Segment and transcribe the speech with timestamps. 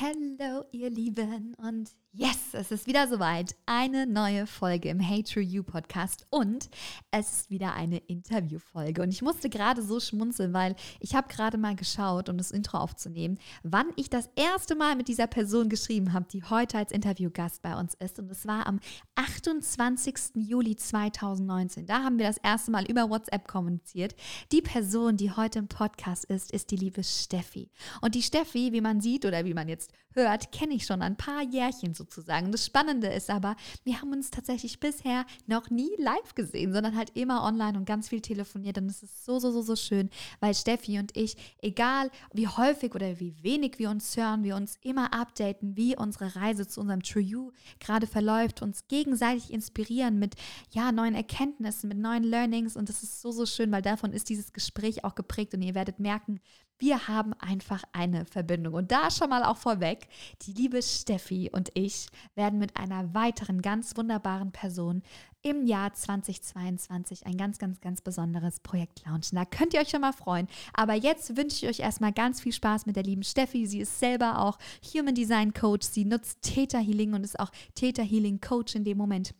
[0.00, 3.56] Hallo, ihr Lieben, und yes, es ist wieder soweit.
[3.66, 6.70] Eine neue Folge im Hey True You Podcast und
[7.10, 9.02] es ist wieder eine Interviewfolge.
[9.02, 12.78] Und ich musste gerade so schmunzeln, weil ich habe gerade mal geschaut, um das Intro
[12.78, 17.62] aufzunehmen, wann ich das erste Mal mit dieser Person geschrieben habe, die heute als Interviewgast
[17.62, 18.20] bei uns ist.
[18.20, 18.78] Und es war am
[19.16, 20.14] 28.
[20.36, 21.86] Juli 2019.
[21.86, 24.14] Da haben wir das erste Mal über WhatsApp kommuniziert.
[24.52, 27.68] Die Person, die heute im Podcast ist, ist die liebe Steffi.
[28.00, 31.16] Und die Steffi, wie man sieht oder wie man jetzt hört, kenne ich schon ein
[31.16, 32.50] paar Jährchen sozusagen.
[32.52, 37.10] Das Spannende ist aber, wir haben uns tatsächlich bisher noch nie live gesehen, sondern halt
[37.14, 38.78] immer online und ganz viel telefoniert.
[38.78, 42.94] Und es ist so, so, so, so schön, weil Steffi und ich, egal wie häufig
[42.94, 47.02] oder wie wenig wir uns hören, wir uns immer updaten, wie unsere Reise zu unserem
[47.02, 50.34] True You gerade verläuft, uns gegenseitig inspirieren mit
[50.70, 52.76] ja, neuen Erkenntnissen, mit neuen Learnings.
[52.76, 55.54] Und das ist so, so schön, weil davon ist dieses Gespräch auch geprägt.
[55.54, 56.40] Und ihr werdet merken,
[56.78, 58.74] wir haben einfach eine Verbindung.
[58.74, 60.08] Und da schon mal auch vorweg,
[60.42, 65.02] die liebe Steffi und ich werden mit einer weiteren ganz wunderbaren Person
[65.42, 69.36] im Jahr 2022 ein ganz, ganz, ganz besonderes Projekt launchen.
[69.36, 70.48] Da könnt ihr euch schon mal freuen.
[70.72, 73.66] Aber jetzt wünsche ich euch erstmal ganz viel Spaß mit der lieben Steffi.
[73.66, 74.58] Sie ist selber auch
[74.94, 75.86] Human Design Coach.
[75.86, 79.34] Sie nutzt Theta Healing und ist auch Theta Healing Coach in dem Moment.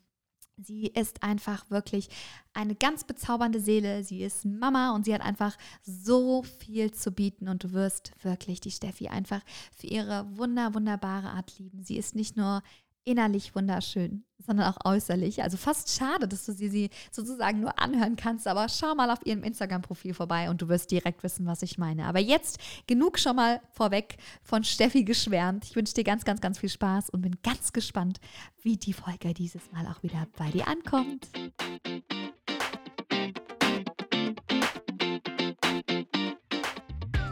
[0.62, 2.09] Sie ist einfach wirklich
[2.53, 4.05] eine ganz bezaubernde Seele.
[4.05, 7.48] Sie ist Mama und sie hat einfach so viel zu bieten.
[7.48, 9.42] Und du wirst wirklich die Steffi einfach
[9.77, 11.83] für ihre wunder, wunderbare Art lieben.
[11.84, 12.62] Sie ist nicht nur
[13.09, 15.42] innerlich wunderschön, sondern auch äußerlich.
[15.42, 19.25] Also fast schade, dass du sie, sie sozusagen nur anhören kannst, aber schau mal auf
[19.25, 22.05] ihrem Instagram-Profil vorbei und du wirst direkt wissen, was ich meine.
[22.05, 25.64] Aber jetzt genug schon mal vorweg von Steffi geschwärmt.
[25.64, 28.20] Ich wünsche dir ganz, ganz, ganz viel Spaß und bin ganz gespannt,
[28.62, 31.29] wie die Folge dieses Mal auch wieder bei dir ankommt.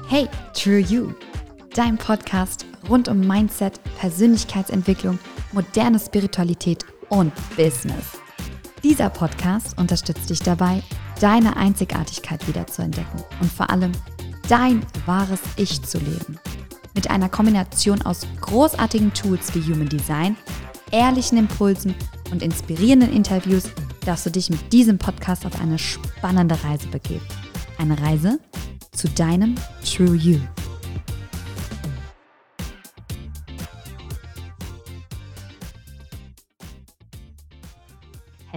[0.08, 1.12] Hey, True You,
[1.74, 5.18] dein Podcast rund um Mindset, Persönlichkeitsentwicklung,
[5.56, 8.18] moderne Spiritualität und Business.
[8.84, 10.82] Dieser Podcast unterstützt dich dabei,
[11.20, 13.92] deine Einzigartigkeit wiederzuentdecken und vor allem
[14.48, 16.38] dein wahres Ich zu leben.
[16.94, 20.36] Mit einer Kombination aus großartigen Tools wie Human Design,
[20.92, 21.94] ehrlichen Impulsen
[22.30, 23.64] und inspirierenden Interviews
[24.04, 27.26] darfst du dich mit diesem Podcast auf eine spannende Reise begeben.
[27.78, 28.38] Eine Reise
[28.92, 29.54] zu deinem
[29.84, 30.38] True You.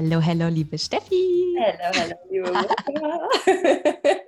[0.01, 1.57] Hallo, hallo, liebe Steffi.
[1.59, 2.53] Hallo, hallo, liebe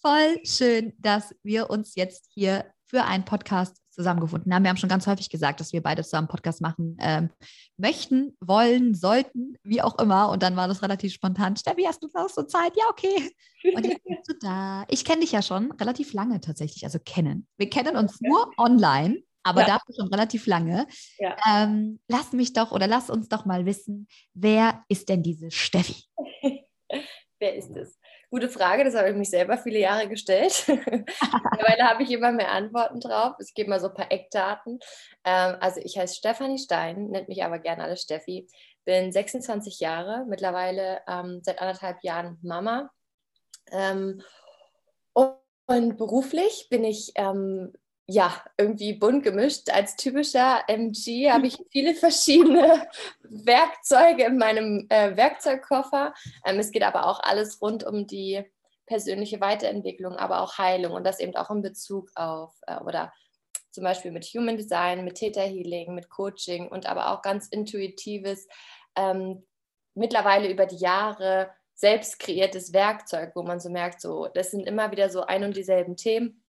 [0.00, 4.62] Voll schön, dass wir uns jetzt hier für einen Podcast zusammengefunden haben.
[4.62, 7.30] Wir haben schon ganz häufig gesagt, dass wir beide zusammen Podcast machen ähm,
[7.76, 10.30] möchten, wollen, sollten, wie auch immer.
[10.30, 11.56] Und dann war das relativ spontan.
[11.56, 12.76] Steffi, hast du noch so Zeit?
[12.76, 13.32] Ja, okay.
[13.74, 14.84] Und jetzt bist du da.
[14.86, 17.48] Ich kenne dich ja schon relativ lange tatsächlich, also kennen.
[17.56, 19.66] Wir kennen uns nur online aber ja.
[19.66, 20.86] dafür schon relativ lange.
[21.18, 21.36] Ja.
[21.48, 26.04] Ähm, lass mich doch oder lass uns doch mal wissen, wer ist denn diese Steffi?
[27.38, 27.98] wer ist es?
[28.28, 30.64] Gute Frage, das habe ich mich selber viele Jahre gestellt.
[30.66, 33.34] Mittlerweile habe ich immer mehr Antworten drauf.
[33.38, 34.80] Es gibt mal so ein paar Eckdaten.
[35.24, 38.48] Ähm, also ich heiße Stefanie Stein, nennt mich aber gerne alle Steffi.
[38.84, 42.90] Bin 26 Jahre, mittlerweile ähm, seit anderthalb Jahren Mama.
[43.70, 44.22] Ähm,
[45.68, 47.72] und beruflich bin ich ähm,
[48.08, 49.68] ja, irgendwie bunt gemischt.
[49.70, 52.86] Als typischer MG habe ich viele verschiedene
[53.22, 56.14] Werkzeuge in meinem äh, Werkzeugkoffer.
[56.44, 58.44] Ähm, es geht aber auch alles rund um die
[58.86, 63.12] persönliche Weiterentwicklung, aber auch Heilung und das eben auch in Bezug auf äh, oder
[63.72, 68.46] zum Beispiel mit Human Design, mit Theta Healing, mit Coaching und aber auch ganz intuitives,
[68.94, 69.44] ähm,
[69.94, 74.92] mittlerweile über die Jahre selbst kreiertes Werkzeug, wo man so merkt, so das sind immer
[74.92, 76.45] wieder so ein und dieselben Themen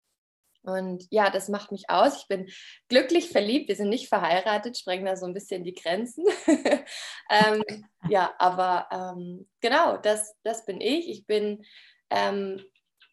[0.63, 2.21] und ja, das macht mich aus.
[2.21, 2.49] Ich bin
[2.87, 3.67] glücklich verliebt.
[3.67, 6.25] Wir sind nicht verheiratet, sprengen da so ein bisschen die Grenzen.
[7.29, 7.63] ähm,
[8.09, 11.09] ja, aber ähm, genau, das, das bin ich.
[11.09, 11.65] Ich bin
[12.09, 12.63] ähm,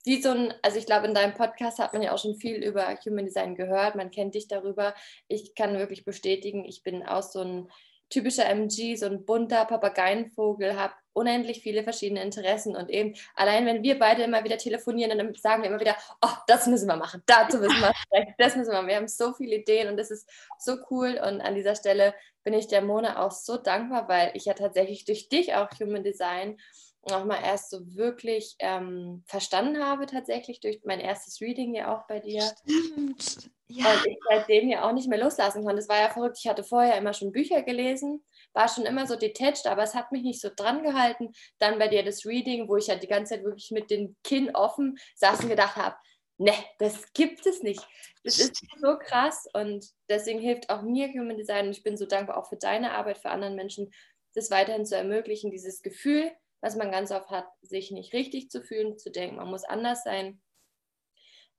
[0.05, 2.63] wie so ein, also ich glaube, in deinem Podcast hat man ja auch schon viel
[2.63, 3.97] über Human Design gehört.
[3.97, 4.95] Man kennt dich darüber.
[5.29, 7.69] Ich kann wirklich bestätigen, ich bin auch so ein
[8.11, 13.83] typischer MG, so ein bunter Papageienvogel, habe unendlich viele verschiedene Interessen und eben allein wenn
[13.83, 17.23] wir beide immer wieder telefonieren, dann sagen wir immer wieder, oh, das müssen wir machen,
[17.27, 18.89] dazu müssen wir sprechen, das müssen wir machen.
[18.89, 20.29] Wir haben so viele Ideen und das ist
[20.59, 22.15] so cool und an dieser Stelle
[22.45, 26.05] bin ich der Mona auch so dankbar, weil ich ja tatsächlich durch dich auch Human
[26.05, 26.59] Design
[27.03, 32.07] auch mal erst so wirklich ähm, verstanden habe, tatsächlich durch mein erstes Reading ja auch
[32.07, 32.43] bei dir.
[32.43, 33.51] Stimmt.
[33.69, 33.93] Ja.
[33.93, 35.81] Und ich seitdem ja auch nicht mehr loslassen konnte.
[35.81, 36.39] Es war ja verrückt.
[36.41, 40.13] Ich hatte vorher immer schon Bücher gelesen, war schon immer so detached, aber es hat
[40.13, 41.33] mich nicht so dran gehalten.
[41.59, 44.55] Dann bei dir das Reading, wo ich ja die ganze Zeit wirklich mit dem Kinn
[44.55, 45.97] offen saß und gedacht habe,
[46.39, 47.87] ne, das gibt es nicht.
[48.25, 52.07] Das ist so krass und deswegen hilft auch mir Human Design und ich bin so
[52.07, 53.91] dankbar auch für deine Arbeit, für anderen Menschen,
[54.35, 58.63] das weiterhin zu ermöglichen, dieses Gefühl, was man ganz oft hat, sich nicht richtig zu
[58.63, 60.41] fühlen, zu denken, man muss anders sein.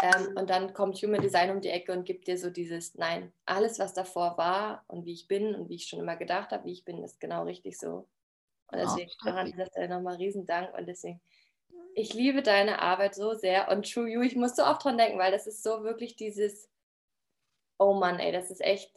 [0.02, 3.34] Ähm, und dann kommt Human Design um die Ecke und gibt dir so dieses, nein,
[3.46, 6.66] alles, was davor war und wie ich bin und wie ich schon immer gedacht habe,
[6.66, 8.08] wie ich bin, ist genau richtig so.
[8.68, 11.22] Und deswegen oh, an dieser Stelle nochmal riesen Dank und deswegen
[11.96, 15.20] ich liebe deine Arbeit so sehr und True You, ich muss so oft dran denken,
[15.20, 16.70] weil das ist so wirklich dieses,
[17.78, 18.94] oh Mann, ey, das ist echt,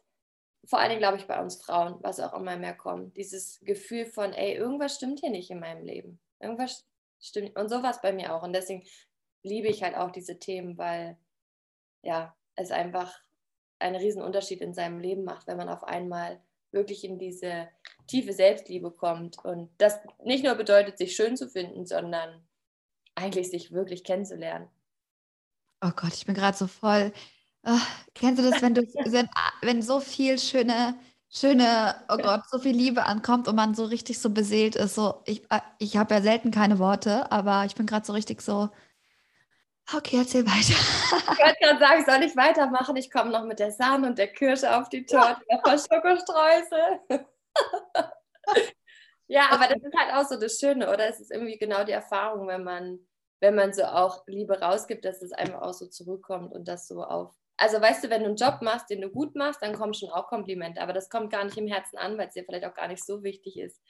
[0.67, 4.07] vor allen Dingen glaube ich bei uns Frauen, was auch immer mehr kommt, dieses Gefühl
[4.07, 6.21] von, ey, irgendwas stimmt hier nicht in meinem Leben.
[6.41, 6.85] Irgendwas
[7.21, 8.85] stimmt und sowas bei mir auch und deswegen
[9.43, 11.19] liebe ich halt auch diese Themen, weil
[12.03, 13.19] ja, es einfach
[13.79, 16.41] einen riesen Unterschied in seinem Leben macht, wenn man auf einmal
[16.73, 17.69] wirklich in diese
[18.07, 22.47] tiefe Selbstliebe kommt und das nicht nur bedeutet, sich schön zu finden, sondern
[23.15, 24.69] eigentlich sich wirklich kennenzulernen.
[25.81, 27.13] Oh Gott, ich bin gerade so voll.
[27.65, 27.81] Oh,
[28.15, 28.83] kennst du das, wenn du
[29.13, 29.29] wenn,
[29.63, 30.97] wenn so viel schöne,
[31.31, 34.95] schöne, oh Gott, so viel Liebe ankommt und man so richtig so beseelt ist?
[34.95, 38.43] So, ich, äh, ich habe ja selten keine Worte, aber ich bin gerade so richtig
[38.43, 38.71] so.
[39.95, 40.73] Okay, erzähl weiter.
[41.33, 42.97] Ich wollte gerade sagen, ich soll nicht weitermachen.
[42.97, 47.01] Ich komme noch mit der Sahne und der Kirsche auf die Torte, ein paar Schokostreusel.
[49.27, 51.09] Ja, aber das ist halt auch so das Schöne, oder?
[51.09, 52.99] Es ist irgendwie genau die Erfahrung, wenn man,
[53.41, 57.03] wenn man so auch Liebe rausgibt, dass es einfach auch so zurückkommt und das so
[57.03, 57.35] auf.
[57.57, 60.11] Also weißt du, wenn du einen Job machst, den du gut machst, dann kommen schon
[60.11, 62.75] auch Komplimente, aber das kommt gar nicht im Herzen an, weil es dir vielleicht auch
[62.75, 63.81] gar nicht so wichtig ist.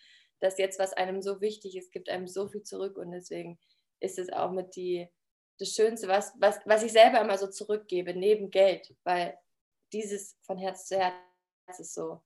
[0.41, 3.59] Dass jetzt, was einem so wichtig ist, gibt einem so viel zurück und deswegen
[4.01, 5.09] ist es auch mit die,
[5.59, 9.39] das Schönste, was, was, was ich selber immer so zurückgebe, neben Geld, weil
[9.93, 11.15] dieses von Herz zu Herz
[11.79, 12.23] ist so.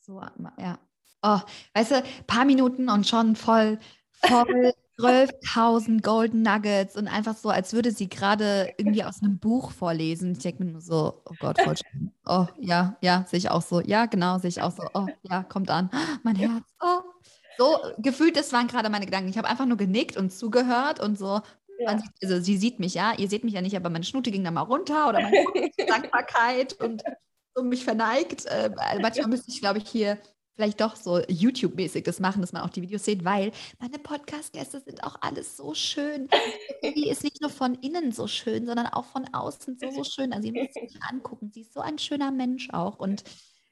[0.00, 0.20] So,
[0.58, 0.78] ja,
[1.26, 1.40] Oh,
[1.72, 3.78] weißt du, ein paar Minuten und schon voll,
[4.12, 9.72] voll 12.000 Golden Nuggets und einfach so, als würde sie gerade irgendwie aus einem Buch
[9.72, 10.32] vorlesen.
[10.32, 12.12] Ich denke mir nur so, oh Gott, voll schön.
[12.26, 13.80] Oh, ja, ja, sehe ich auch so.
[13.80, 14.84] Ja, genau, sehe ich auch so.
[14.94, 15.90] Oh, ja, kommt an.
[16.22, 16.64] Mein Herz.
[16.80, 17.00] Oh.
[17.58, 19.28] So gefühlt, das waren gerade meine Gedanken.
[19.28, 21.40] Ich habe einfach nur genickt und zugehört und so.
[21.78, 21.98] Ja.
[21.98, 23.14] Sieht, also sie sieht mich, ja.
[23.16, 25.44] Ihr seht mich ja nicht, aber meine Schnute ging dann mal runter oder meine
[25.88, 27.02] Dankbarkeit und
[27.54, 28.46] so mich verneigt.
[28.46, 28.70] Äh,
[29.00, 30.18] manchmal müsste ich, glaube ich, hier
[30.54, 34.80] vielleicht doch so YouTube-mäßig das machen, dass man auch die Videos sieht, weil meine Podcast-Gäste
[34.80, 36.28] sind auch alles so schön.
[36.82, 40.32] Die ist nicht nur von innen so schön, sondern auch von außen so, so schön.
[40.32, 41.50] Also, ihr müsst sich angucken.
[41.52, 42.98] Sie ist so ein schöner Mensch auch.
[42.98, 43.24] Und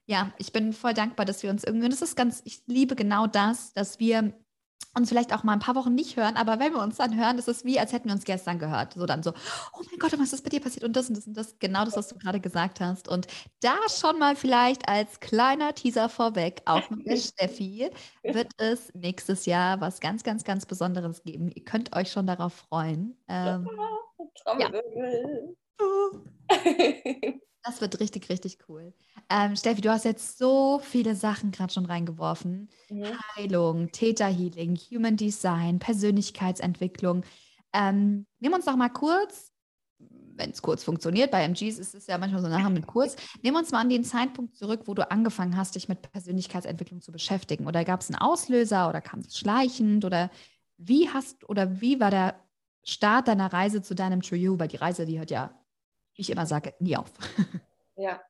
[0.06, 2.96] ja, ich bin voll dankbar, dass wir uns irgendwie, und das ist ganz, ich liebe
[2.96, 4.34] genau das, dass wir
[4.94, 7.38] uns vielleicht auch mal ein paar Wochen nicht hören, aber wenn wir uns dann hören,
[7.38, 8.94] ist es wie, als hätten wir uns gestern gehört.
[8.94, 11.26] So dann so, oh mein Gott, was ist bei dir passiert und das und das
[11.26, 11.58] und das.
[11.58, 13.08] Genau das, was du gerade gesagt hast.
[13.08, 13.26] Und
[13.61, 17.90] da schon mal vielleicht als kleiner Teaser vorweg, auch mit der Steffi,
[18.23, 21.50] wird es nächstes Jahr was ganz, ganz, ganz Besonderes geben.
[21.55, 23.17] Ihr könnt euch schon darauf freuen.
[23.29, 23.69] Ähm,
[24.58, 24.70] ja.
[27.64, 28.93] Das wird richtig, richtig cool.
[29.31, 32.69] Ähm, Steffi, du hast jetzt so viele Sachen gerade schon reingeworfen.
[32.91, 33.19] Mhm.
[33.37, 37.25] Heilung, Täterhealing, Human Design, Persönlichkeitsentwicklung.
[37.73, 39.53] Ähm, nimm uns doch mal kurz,
[40.37, 43.55] wenn es kurz funktioniert, bei MGs ist es ja manchmal so nachher mit kurz, nimm
[43.55, 47.67] uns mal an den Zeitpunkt zurück, wo du angefangen hast, dich mit Persönlichkeitsentwicklung zu beschäftigen.
[47.67, 50.05] Oder gab es einen Auslöser oder kam es schleichend?
[50.05, 50.31] Oder
[50.79, 52.41] wie hast oder wie war der
[52.85, 54.58] Start deiner Reise zu deinem True You?
[54.58, 55.62] Weil die Reise, die hört ja
[56.14, 57.11] ich immer sage, nie auf.
[57.94, 58.23] Ja.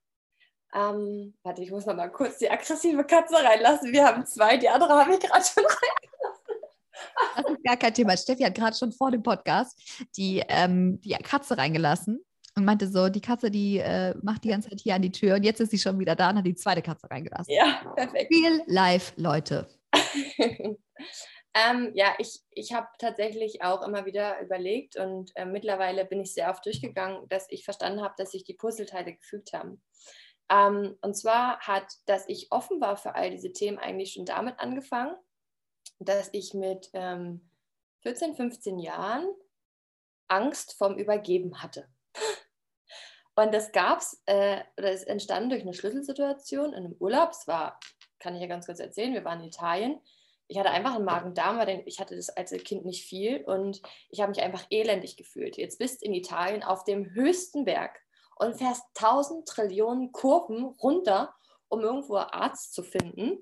[0.74, 3.92] Ähm, warte, ich muss noch mal kurz die aggressive Katze reinlassen.
[3.92, 6.62] Wir haben zwei, die andere habe ich gerade schon reingelassen.
[7.36, 8.16] Das ist gar kein Thema.
[8.16, 9.80] Steffi hat gerade schon vor dem Podcast
[10.16, 12.24] die, ähm, die Katze reingelassen
[12.56, 15.36] und meinte so, die Katze, die äh, macht die ganze Zeit hier an die Tür
[15.36, 17.54] und jetzt ist sie schon wieder da und hat die zweite Katze reingelassen.
[17.54, 18.32] Ja, perfekt.
[18.32, 19.68] Real life, Leute.
[21.54, 26.32] Ähm, ja, ich, ich habe tatsächlich auch immer wieder überlegt und äh, mittlerweile bin ich
[26.32, 29.82] sehr oft durchgegangen, dass ich verstanden habe, dass sich die Puzzleteile gefügt haben.
[30.50, 34.58] Ähm, und zwar hat, dass ich offen war für all diese Themen eigentlich schon damit
[34.60, 35.14] angefangen,
[35.98, 37.50] dass ich mit ähm,
[38.00, 39.26] 14, 15 Jahren
[40.28, 41.86] Angst vorm Übergeben hatte.
[43.34, 47.30] Und das gab es, äh, oder es entstand durch eine Schlüsselsituation in einem Urlaub.
[47.30, 47.78] Es war,
[48.18, 50.00] kann ich ja ganz kurz erzählen, wir waren in Italien
[50.52, 53.80] ich hatte einfach einen Magen-Darm, weil ich hatte das als Kind nicht viel und
[54.10, 55.56] ich habe mich einfach elendig gefühlt.
[55.56, 57.98] Jetzt bist du in Italien auf dem höchsten Berg
[58.36, 61.34] und fährst tausend Trillionen Kurven runter,
[61.68, 63.38] um irgendwo einen Arzt zu finden.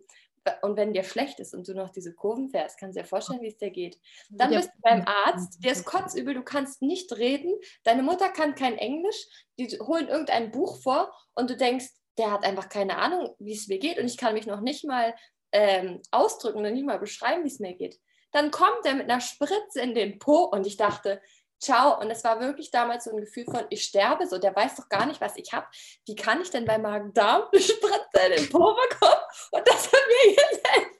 [0.62, 3.42] Und wenn dir schlecht ist und du noch diese Kurven fährst, kannst du dir vorstellen,
[3.42, 3.98] wie es dir geht.
[4.30, 7.52] Dann bist du beim Arzt, der ist kotzübel, du kannst nicht reden,
[7.82, 9.26] deine Mutter kann kein Englisch,
[9.58, 11.88] die holen irgendein Buch vor und du denkst,
[12.18, 14.84] der hat einfach keine Ahnung, wie es mir geht und ich kann mich noch nicht
[14.84, 15.12] mal
[15.52, 18.00] ähm, ausdrücken und nicht mal beschreiben, wie es mir geht.
[18.32, 21.20] Dann kommt er mit einer Spritze in den Po und ich dachte,
[21.60, 22.00] ciao.
[22.00, 24.88] Und es war wirklich damals so ein Gefühl von, ich sterbe so, der weiß doch
[24.88, 25.66] gar nicht, was ich habe.
[26.06, 29.22] Wie kann ich denn bei Magen-Darm eine Spritze in den Po bekommen?
[29.52, 30.96] Und das hat mir geholfen.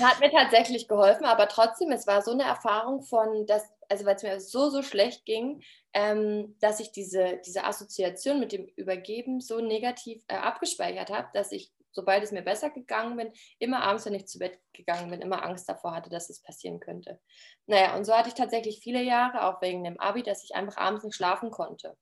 [0.00, 3.62] Hat mir tatsächlich geholfen, aber trotzdem, es war so eine Erfahrung von, dass,
[3.92, 8.52] also weil es mir so, so schlecht ging, ähm, dass ich diese, diese Assoziation mit
[8.52, 13.32] dem Übergeben so negativ äh, abgespeichert habe, dass ich sobald es mir besser gegangen bin,
[13.58, 16.80] immer abends, wenn ich zu Bett gegangen bin, immer Angst davor hatte, dass es passieren
[16.80, 17.20] könnte.
[17.66, 20.78] Naja, und so hatte ich tatsächlich viele Jahre, auch wegen dem Abi, dass ich einfach
[20.78, 21.94] abends nicht schlafen konnte.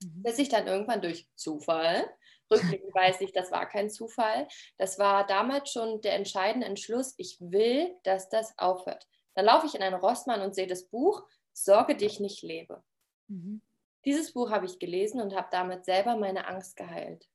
[0.00, 0.22] Mhm.
[0.22, 2.08] Bis ich dann irgendwann durch Zufall,
[2.52, 4.46] rückblickend weiß ich, das war kein Zufall,
[4.78, 9.08] das war damals schon der entscheidende Entschluss, ich will, dass das aufhört.
[9.36, 12.82] Dann laufe ich in einen Rossmann und sehe das Buch, Sorge dich nicht lebe.
[13.28, 13.62] Mhm.
[14.04, 17.28] Dieses Buch habe ich gelesen und habe damit selber meine Angst geheilt.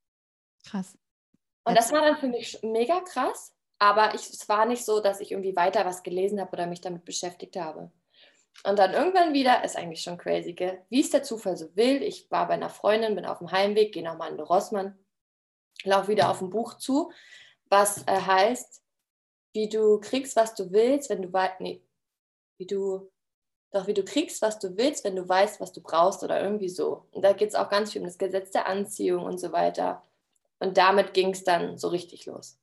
[0.63, 0.97] Krass.
[1.63, 5.21] Und das war dann für mich mega krass, aber ich, es war nicht so, dass
[5.21, 7.91] ich irgendwie weiter was gelesen habe oder mich damit beschäftigt habe.
[8.63, 10.85] Und dann irgendwann wieder, ist eigentlich schon crazy, gell?
[10.89, 12.03] wie es der Zufall so will.
[12.03, 14.99] Ich war bei einer Freundin, bin auf dem Heimweg, gehe nochmal in den Rossmann,
[15.83, 17.11] laufe wieder auf ein Buch zu,
[17.69, 18.83] was äh, heißt,
[19.53, 21.29] wie du kriegst, was du willst, wenn du
[21.59, 21.83] nee,
[22.61, 23.11] wie du,
[23.71, 26.69] doch wie du kriegst, was du willst, wenn du weißt, was du brauchst oder irgendwie
[26.69, 27.07] so.
[27.11, 30.03] Und da geht es auch ganz viel um das Gesetz der Anziehung und so weiter.
[30.59, 32.59] Und damit ging es dann so richtig los.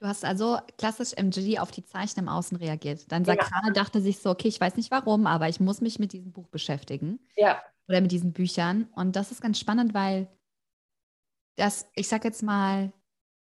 [0.00, 3.10] Du hast also klassisch MG auf die Zeichen im Außen reagiert.
[3.10, 3.72] Dein Sakrale ja.
[3.72, 6.46] dachte sich so, okay, ich weiß nicht warum, aber ich muss mich mit diesem Buch
[6.48, 7.18] beschäftigen.
[7.36, 7.60] Ja.
[7.88, 8.88] Oder mit diesen Büchern.
[8.94, 10.28] Und das ist ganz spannend, weil
[11.56, 12.92] das, ich sag jetzt mal,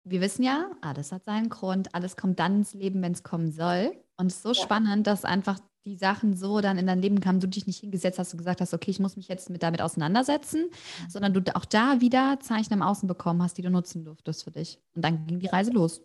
[0.04, 3.52] wir wissen ja, alles hat seinen Grund, alles kommt dann ins Leben, wenn es kommen
[3.52, 3.96] soll.
[4.18, 4.62] Und es ist so ja.
[4.62, 8.20] spannend, dass einfach die Sachen so dann in dein Leben kamen, du dich nicht hingesetzt
[8.20, 11.10] hast und gesagt hast, okay, ich muss mich jetzt mit damit auseinandersetzen, mhm.
[11.10, 14.52] sondern du auch da wieder Zeichen im Außen bekommen hast, die du nutzen durftest für
[14.52, 14.80] dich.
[14.96, 16.02] Und dann ging die Reise los.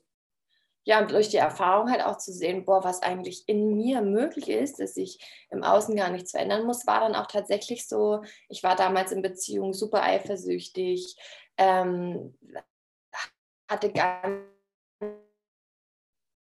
[0.89, 4.49] Ja, und durch die Erfahrung halt auch zu sehen, boah, was eigentlich in mir möglich
[4.49, 5.19] ist, dass ich
[5.51, 9.21] im Außen gar nichts verändern muss, war dann auch tatsächlich so, ich war damals in
[9.21, 11.17] Beziehung super eifersüchtig,
[11.59, 12.39] ähm,
[13.69, 14.45] hatte ganz,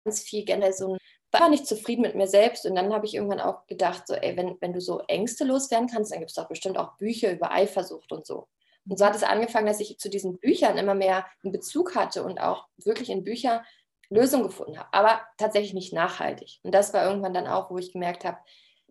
[0.03, 0.99] ganz viel generell so ein
[1.33, 4.37] war nicht zufrieden mit mir selbst und dann habe ich irgendwann auch gedacht, so, ey,
[4.37, 7.51] wenn, wenn du so Ängste loswerden kannst, dann gibt es doch bestimmt auch Bücher über
[7.51, 8.47] Eifersucht und so.
[8.87, 12.23] Und so hat es angefangen, dass ich zu diesen Büchern immer mehr einen Bezug hatte
[12.23, 13.63] und auch wirklich in Bücher
[14.09, 16.59] Lösungen gefunden habe, aber tatsächlich nicht nachhaltig.
[16.63, 18.37] Und das war irgendwann dann auch, wo ich gemerkt habe,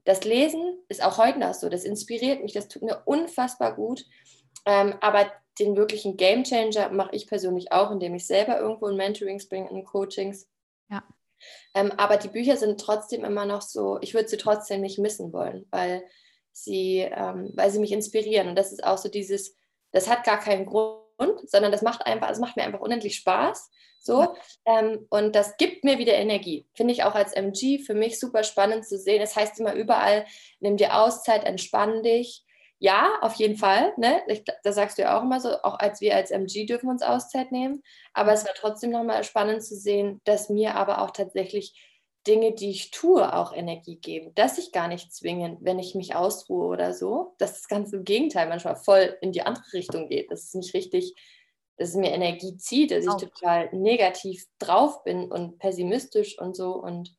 [0.05, 4.05] das Lesen ist auch heute noch so, das inspiriert mich, das tut mir unfassbar gut.
[4.67, 8.97] Ähm, aber den wirklichen Game Changer mache ich persönlich auch, indem ich selber irgendwo in
[8.97, 10.49] Mentorings bringe, in Coachings.
[10.91, 11.03] Ja.
[11.75, 15.33] Ähm, aber die Bücher sind trotzdem immer noch so, ich würde sie trotzdem nicht missen
[15.33, 16.05] wollen, weil
[16.53, 18.49] sie, ähm, weil sie mich inspirieren.
[18.49, 19.57] Und das ist auch so dieses,
[19.91, 21.01] das hat gar keinen Grund,
[21.47, 23.71] sondern das macht einfach, es macht mir einfach unendlich Spaß.
[24.01, 24.35] So,
[24.67, 26.67] ähm, und das gibt mir wieder Energie.
[26.75, 29.23] Finde ich auch als MG für mich super spannend zu sehen.
[29.23, 30.27] Es das heißt immer überall,
[30.59, 32.45] nimm dir Auszeit, entspann dich
[32.83, 33.93] ja, auf jeden Fall.
[33.97, 34.23] Ne?
[34.27, 37.03] Ich, da sagst du ja auch immer so, auch als wir als MG dürfen uns
[37.03, 37.81] Auszeit nehmen.
[38.13, 41.81] Aber es war trotzdem nochmal spannend zu sehen, dass mir aber auch tatsächlich
[42.27, 44.35] Dinge, die ich tue, auch Energie geben.
[44.35, 47.37] Dass ich gar nicht zwingen, wenn ich mich ausruhe oder so.
[47.39, 50.33] Dass das ganze im Gegenteil manchmal voll in die andere Richtung geht.
[50.33, 51.15] Dass es nicht richtig,
[51.77, 56.75] dass es mir Energie zieht, dass ich total negativ drauf bin und pessimistisch und so.
[56.75, 57.15] Und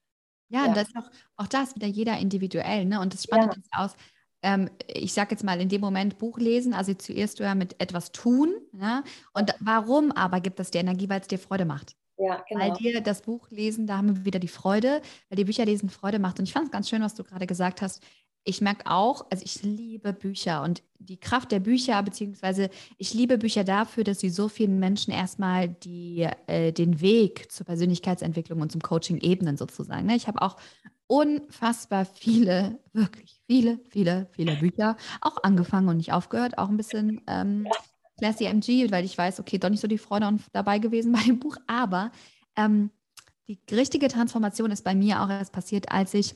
[0.50, 0.66] ja, ja.
[0.66, 3.00] und das auch, auch da ist wieder jeder individuell, ne?
[3.00, 3.62] Und das Spannende ja.
[3.62, 4.04] ist aus,
[4.44, 7.80] ähm, ich sage jetzt mal in dem Moment Buch lesen, also zuerst du ja mit
[7.82, 8.54] etwas tun.
[8.80, 9.04] Ja?
[9.34, 11.96] Und warum aber gibt es dir Energie, weil es dir Freude macht?
[12.18, 12.62] Ja, genau.
[12.62, 15.90] Weil dir das Buch lesen, da haben wir wieder die Freude, weil dir Bücher lesen
[15.90, 16.40] Freude macht.
[16.40, 18.04] Und ich fand es ganz schön, was du gerade gesagt hast.
[18.46, 23.38] Ich merke auch, also ich liebe Bücher und die Kraft der Bücher, beziehungsweise ich liebe
[23.38, 28.72] Bücher dafür, dass sie so vielen Menschen erstmal die, äh, den Weg zur Persönlichkeitsentwicklung und
[28.72, 30.06] zum Coaching ebnen sozusagen.
[30.06, 30.18] Ne?
[30.18, 30.58] Ich habe auch
[31.14, 34.98] unfassbar viele, wirklich viele, viele, viele Bücher.
[35.22, 36.58] Auch angefangen und nicht aufgehört.
[36.58, 37.68] Auch ein bisschen ähm,
[38.18, 41.38] Classy MG, weil ich weiß, okay, doch nicht so die Freude dabei gewesen bei dem
[41.38, 41.58] Buch.
[41.68, 42.12] Aber
[42.56, 42.90] ähm,
[43.48, 46.36] die richtige Transformation ist bei mir auch erst passiert, als ich,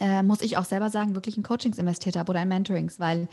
[0.00, 3.28] äh, muss ich auch selber sagen, wirklich in Coachings investiert habe oder in Mentorings, weil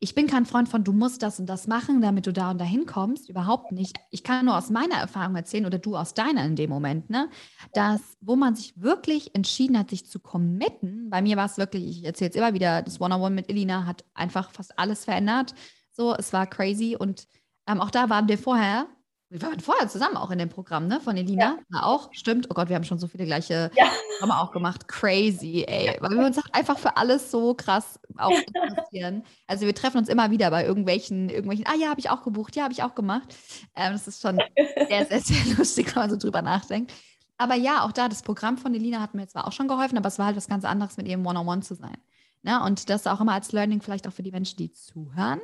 [0.00, 2.58] ich bin kein Freund von, du musst das und das machen, damit du da und
[2.58, 3.28] dahin kommst.
[3.28, 3.96] Überhaupt nicht.
[4.10, 7.28] Ich kann nur aus meiner Erfahrung erzählen oder du aus deiner in dem Moment, ne?
[7.72, 11.10] Dass, wo man sich wirklich entschieden hat, sich zu committen.
[11.10, 14.04] Bei mir war es wirklich, ich erzähle es immer wieder, das One-on-One mit Elina hat
[14.14, 15.54] einfach fast alles verändert.
[15.90, 17.26] So, es war crazy und
[17.66, 18.86] ähm, auch da waren wir vorher
[19.30, 21.00] wir waren vorher zusammen auch in dem Programm, ne?
[21.00, 21.58] Von Elina.
[21.70, 21.82] Ja.
[21.82, 22.46] auch, stimmt.
[22.50, 23.90] Oh Gott, wir haben schon so viele gleiche ja.
[24.18, 24.88] Programme auch gemacht.
[24.88, 25.98] Crazy, ey.
[26.00, 29.24] Weil wir uns einfach für alles so krass auch interessieren.
[29.46, 32.56] Also wir treffen uns immer wieder bei irgendwelchen, irgendwelchen, ah ja, habe ich auch gebucht,
[32.56, 33.34] ja, habe ich auch gemacht.
[33.76, 34.40] Ähm, das ist schon
[34.88, 36.92] sehr, sehr, sehr lustig, wenn man so drüber nachdenkt.
[37.36, 40.08] Aber ja, auch da, das Programm von Elina hat mir zwar auch schon geholfen, aber
[40.08, 41.98] es war halt was ganz anderes, mit ihrem One-on-One zu sein.
[42.42, 42.62] Ne?
[42.64, 45.40] Und das auch immer als Learning vielleicht auch für die Menschen, die zuhören.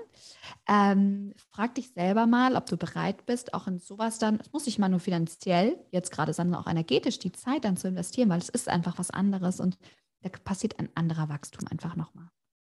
[0.69, 4.67] Ähm, frag dich selber mal, ob du bereit bist, auch in sowas dann, es muss
[4.67, 8.39] nicht mal nur finanziell jetzt gerade, sondern auch energetisch die Zeit dann zu investieren, weil
[8.39, 9.79] es ist einfach was anderes und
[10.23, 12.29] da passiert ein anderer Wachstum einfach nochmal.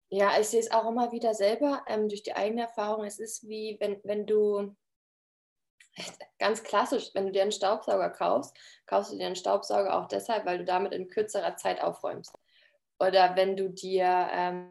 [0.10, 3.06] Ja, ich sehe es auch immer wieder selber ähm, durch die eigene Erfahrung.
[3.06, 4.76] Es ist wie, wenn, wenn du
[6.40, 10.46] ganz klassisch, wenn du dir einen Staubsauger kaufst, kaufst du dir einen Staubsauger auch deshalb,
[10.46, 12.34] weil du damit in kürzerer Zeit aufräumst.
[13.02, 14.70] Oder wenn du dir ähm,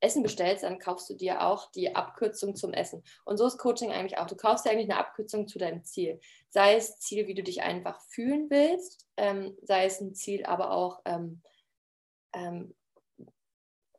[0.00, 3.02] Essen bestellst, dann kaufst du dir auch die Abkürzung zum Essen.
[3.24, 4.26] Und so ist Coaching eigentlich auch.
[4.26, 6.20] Du kaufst dir eigentlich eine Abkürzung zu deinem Ziel.
[6.50, 10.72] Sei es Ziel, wie du dich einfach fühlen willst, ähm, sei es ein Ziel, aber
[10.72, 11.40] auch ähm,
[12.34, 12.74] ähm,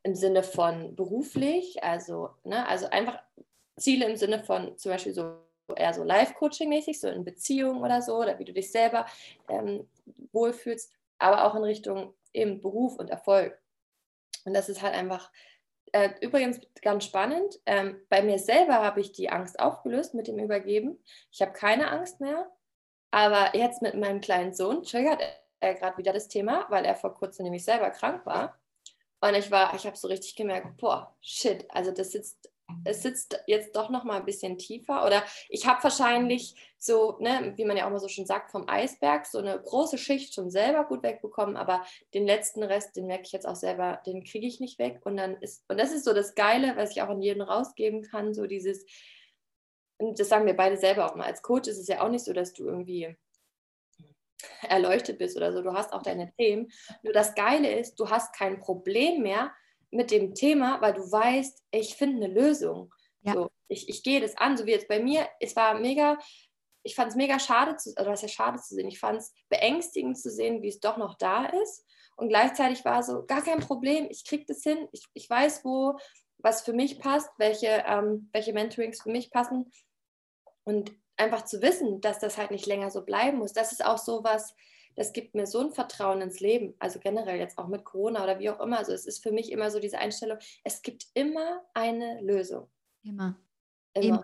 [0.04, 3.20] im Sinne von beruflich, also, ne, also einfach
[3.78, 5.38] Ziele im Sinne von zum Beispiel so
[5.76, 9.08] eher so Live-Coaching-mäßig, so in Beziehungen oder so, oder wie du dich selber
[9.50, 9.90] ähm,
[10.32, 13.60] wohlfühlst, aber auch in Richtung eben Beruf und Erfolg.
[14.46, 15.32] Und das ist halt einfach,
[15.92, 20.40] äh, übrigens ganz spannend, ähm, bei mir selber habe ich die Angst aufgelöst mit dem
[20.40, 21.04] Übergeben.
[21.32, 22.52] Ich habe keine Angst mehr,
[23.12, 25.22] aber jetzt mit meinem kleinen Sohn triggert
[25.60, 28.60] er gerade wieder das Thema, weil er vor kurzem nämlich selber krank war.
[29.22, 32.52] Und ich war, ich habe so richtig gemerkt, boah, shit, also das sitzt
[32.84, 35.06] es sitzt jetzt doch noch mal ein bisschen tiefer.
[35.06, 38.68] Oder ich habe wahrscheinlich so, ne, wie man ja auch mal so schon sagt, vom
[38.68, 43.24] Eisberg so eine große Schicht schon selber gut wegbekommen, aber den letzten Rest, den merke
[43.24, 45.02] ich jetzt auch selber, den kriege ich nicht weg.
[45.04, 48.04] Und dann ist und das ist so das Geile, was ich auch an jeden rausgeben
[48.04, 48.86] kann, so dieses
[49.98, 52.26] und das sagen wir beide selber auch mal als Coach ist es ja auch nicht
[52.26, 53.16] so, dass du irgendwie
[54.62, 56.72] erleuchtet bist oder so, du hast auch deine Themen.
[57.04, 59.52] Nur das Geile ist, du hast kein Problem mehr,
[59.96, 62.94] mit dem Thema, weil du weißt, ich finde eine Lösung.
[63.22, 63.34] Ja.
[63.34, 65.28] So, ich, ich gehe das an, so wie jetzt bei mir.
[65.40, 66.18] Es war mega,
[66.84, 68.88] ich fand es mega schade, zu, oder was ja schade zu sehen.
[68.88, 71.86] Ich fand es beängstigend zu sehen, wie es doch noch da ist.
[72.18, 74.88] Und gleichzeitig war so, gar kein Problem, ich kriege das hin.
[74.92, 75.98] Ich, ich weiß, wo,
[76.38, 79.72] was für mich passt, welche, ähm, welche Mentorings für mich passen.
[80.64, 83.54] Und einfach zu wissen, dass das halt nicht länger so bleiben muss.
[83.54, 84.54] Das ist auch so was,
[84.96, 88.40] das gibt mir so ein Vertrauen ins Leben, also generell jetzt auch mit Corona oder
[88.40, 88.78] wie auch immer.
[88.78, 92.70] Also es ist für mich immer so diese Einstellung, es gibt immer eine Lösung.
[93.04, 93.36] Immer.
[93.94, 94.06] Immer.
[94.06, 94.24] immer.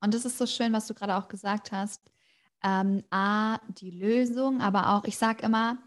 [0.00, 2.02] Und das ist so schön, was du gerade auch gesagt hast.
[2.64, 5.78] Ähm, A, die Lösung, aber auch, ich sage immer,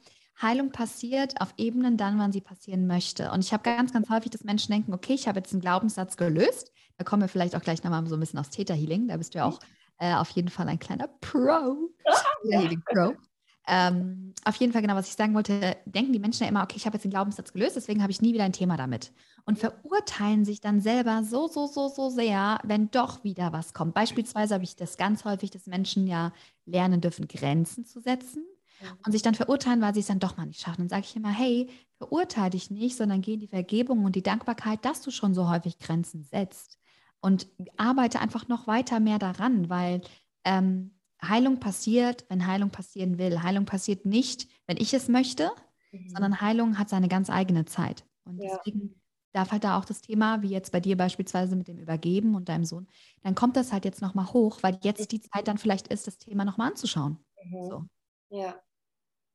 [0.42, 3.32] Heilung passiert auf Ebenen dann, wann sie passieren möchte.
[3.32, 6.18] Und ich habe ganz, ganz häufig, dass Menschen denken, okay, ich habe jetzt einen Glaubenssatz
[6.18, 6.72] gelöst.
[6.98, 9.08] Da kommen wir vielleicht auch gleich nochmal so ein bisschen aus Täterhealing.
[9.08, 9.60] Da bist du ja auch
[9.98, 11.90] äh, auf jeden Fall ein kleiner Pro.
[12.50, 13.14] Healing Pro.
[13.68, 16.76] Ähm, auf jeden Fall genau, was ich sagen wollte, denken die Menschen ja immer, okay,
[16.78, 19.12] ich habe jetzt den Glaubenssatz gelöst, deswegen habe ich nie wieder ein Thema damit.
[19.46, 23.96] Und verurteilen sich dann selber so, so, so, so sehr, wenn doch wieder was kommt.
[23.96, 26.32] Beispielsweise habe ich das ganz häufig, dass Menschen ja
[26.66, 28.44] lernen dürfen, Grenzen zu setzen
[29.06, 30.82] und sich dann verurteilen, weil sie es dann doch mal nicht schaffen.
[30.82, 34.24] Dann sage ich immer, hey, verurteile dich nicht, sondern geh in die Vergebung und die
[34.24, 36.78] Dankbarkeit, dass du schon so häufig Grenzen setzt.
[37.22, 37.48] Und
[37.78, 40.02] arbeite einfach noch weiter mehr daran, weil
[40.44, 40.95] ähm,
[41.30, 43.44] Heilung passiert, wenn Heilung passieren will.
[43.44, 45.52] Heilung passiert nicht, wenn ich es möchte,
[45.92, 46.10] mhm.
[46.10, 48.06] sondern Heilung hat seine ganz eigene Zeit.
[48.26, 48.58] Und ja.
[48.58, 49.02] deswegen
[49.34, 52.48] darf halt da auch das Thema, wie jetzt bei dir beispielsweise mit dem Übergeben und
[52.48, 52.88] deinem Sohn,
[53.22, 56.18] dann kommt das halt jetzt nochmal hoch, weil jetzt die Zeit dann vielleicht ist, das
[56.18, 57.20] Thema nochmal anzuschauen.
[57.44, 57.66] Mhm.
[57.70, 57.84] So.
[58.30, 58.62] Ja.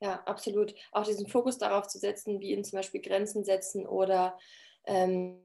[0.02, 0.74] Ja, absolut.
[0.92, 4.38] Auch diesen Fokus darauf zu setzen, wie in zum Beispiel Grenzen setzen oder
[4.86, 5.42] ähm,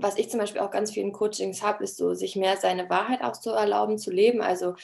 [0.00, 3.22] was ich zum Beispiel auch ganz vielen Coachings habe, ist so, sich mehr seine Wahrheit
[3.22, 4.74] auch zu erlauben, zu leben, also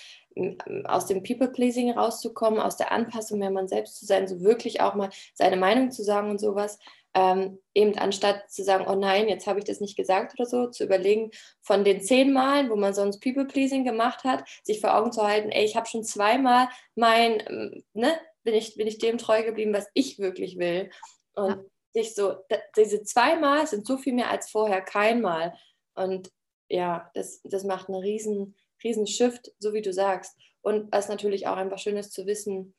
[0.84, 4.94] aus dem People-Pleasing rauszukommen, aus der Anpassung mehr man selbst zu sein, so wirklich auch
[4.94, 6.78] mal seine Meinung zu sagen und sowas.
[7.12, 10.68] Ähm, eben anstatt zu sagen, oh nein, jetzt habe ich das nicht gesagt oder so,
[10.68, 15.10] zu überlegen, von den zehn Malen, wo man sonst People-Pleasing gemacht hat, sich vor Augen
[15.10, 18.12] zu halten, ey, ich habe schon zweimal mein, ähm, ne,
[18.44, 20.90] bin ich, bin ich dem treu geblieben, was ich wirklich will.
[21.34, 22.36] Und ja sich so,
[22.76, 25.54] diese zweimal sind so viel mehr als vorher keinmal.
[25.94, 26.30] Und
[26.68, 30.36] ja, das, das macht einen riesen, riesen Shift, so wie du sagst.
[30.62, 32.74] Und was natürlich auch einfach schön ist zu wissen,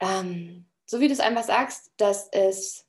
[0.00, 2.86] ähm, so wie du es einfach sagst, dass es,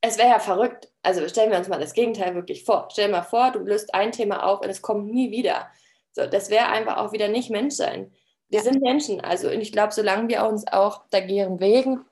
[0.00, 0.90] es wäre ja verrückt.
[1.02, 2.88] Also stellen wir uns mal das Gegenteil wirklich vor.
[2.92, 5.68] Stell dir mal vor, du löst ein Thema auf und es kommt nie wieder.
[6.12, 8.12] So, das wäre einfach auch wieder nicht Mensch sein.
[8.48, 8.64] Wir ja.
[8.64, 9.20] sind Menschen.
[9.20, 12.04] Also ich glaube, solange wir uns auch dagegen wegen,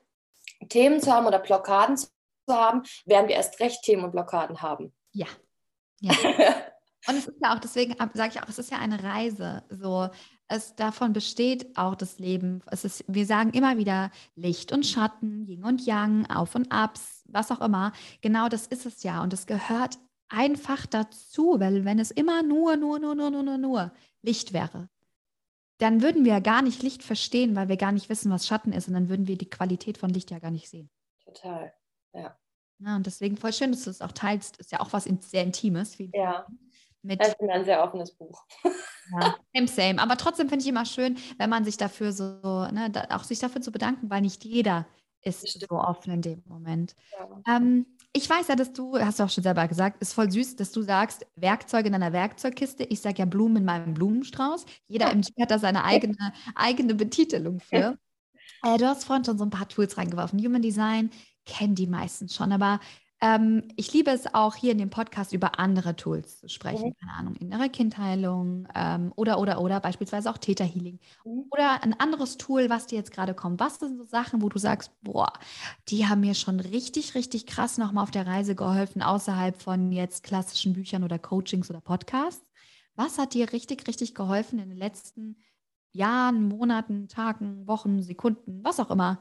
[0.69, 2.07] Themen zu haben oder Blockaden zu
[2.49, 4.93] haben, werden wir erst recht Themen und Blockaden haben.
[5.11, 5.27] Ja.
[5.99, 6.13] ja.
[7.07, 9.63] und es ist ja auch, deswegen sage ich auch, es ist ja eine Reise.
[9.69, 10.09] So,
[10.47, 12.61] es davon besteht auch das Leben.
[12.67, 17.23] Es ist, wir sagen immer wieder Licht und Schatten, Yin und Yang, Auf und Abs,
[17.27, 17.91] was auch immer.
[18.21, 19.21] Genau das ist es ja.
[19.21, 19.97] Und es gehört
[20.29, 23.91] einfach dazu, weil wenn es immer nur, nur, nur, nur, nur, nur, nur
[24.21, 24.89] Licht wäre,
[25.77, 28.73] dann würden wir ja gar nicht Licht verstehen, weil wir gar nicht wissen, was Schatten
[28.73, 28.87] ist.
[28.87, 30.89] Und dann würden wir die Qualität von Licht ja gar nicht sehen.
[31.23, 31.73] Total,
[32.13, 32.37] ja.
[32.79, 34.57] ja und deswegen voll schön, dass du es auch teilst.
[34.57, 35.97] Ist ja auch was sehr Intimes.
[36.13, 36.45] ja.
[37.03, 38.43] Mit, das ist ein sehr offenes Buch.
[39.09, 40.01] Ja, same, same.
[40.01, 43.39] Aber trotzdem finde ich immer schön, wenn man sich dafür so, ne, da, auch sich
[43.39, 44.85] dafür zu bedanken, weil nicht jeder
[45.21, 46.93] ist so offen in dem Moment.
[47.13, 47.55] Ja.
[47.55, 50.55] Ähm, ich weiß ja, dass du, hast du auch schon selber gesagt, ist voll süß,
[50.55, 52.83] dass du sagst, Werkzeuge in deiner Werkzeugkiste.
[52.83, 54.65] Ich sage ja Blumen in meinem Blumenstrauß.
[54.87, 56.15] Jeder im Team hat da seine eigene,
[56.55, 57.97] eigene Betitelung für.
[58.63, 60.39] Äh, du hast vorhin schon so ein paar Tools reingeworfen.
[60.39, 61.11] Human Design
[61.45, 62.79] kennen die meisten schon, aber
[63.19, 66.89] ähm, ich liebe es auch hier in dem Podcast über andere Tools zu sprechen.
[66.89, 66.95] Mhm.
[66.99, 70.99] Keine Ahnung, innere Kindheilung ähm, oder, oder, oder beispielsweise auch Täterhealing.
[71.25, 71.45] Mhm.
[71.49, 73.59] Oder ein anderes Tool, was dir jetzt gerade kommt.
[73.59, 75.33] Was sind so Sachen, wo du sagst, boah,
[75.89, 80.23] die haben mir schon richtig, richtig krass nochmal auf der Reise geholfen, außerhalb von jetzt
[80.23, 82.51] klassischen Büchern oder Coachings oder Podcasts?
[82.95, 85.37] Was hat dir richtig, richtig geholfen in den letzten
[85.91, 89.19] Jahren, Monaten, Tagen, Wochen, Sekunden, was auch immer,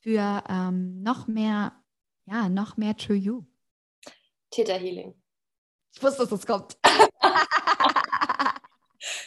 [0.00, 1.72] für ähm, noch mehr
[2.26, 3.44] ja, noch mehr True You.
[4.50, 5.14] Theta Healing.
[5.94, 6.76] Ich wusste, dass das kommt.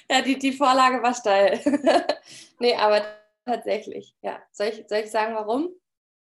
[0.10, 1.60] ja, die, die Vorlage war steil.
[2.60, 3.04] nee, aber
[3.46, 4.42] tatsächlich, ja.
[4.52, 5.70] Soll ich, soll ich sagen, warum?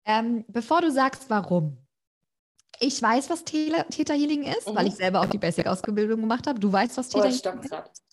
[0.04, 1.78] Ähm, bevor du sagst, warum.
[2.78, 4.76] Ich weiß, was Theta Healing ist, mhm.
[4.76, 6.60] weil ich selber auch die Basic-Ausbildung gemacht habe.
[6.60, 8.04] Du weißt, was Theta oh, Healing ist.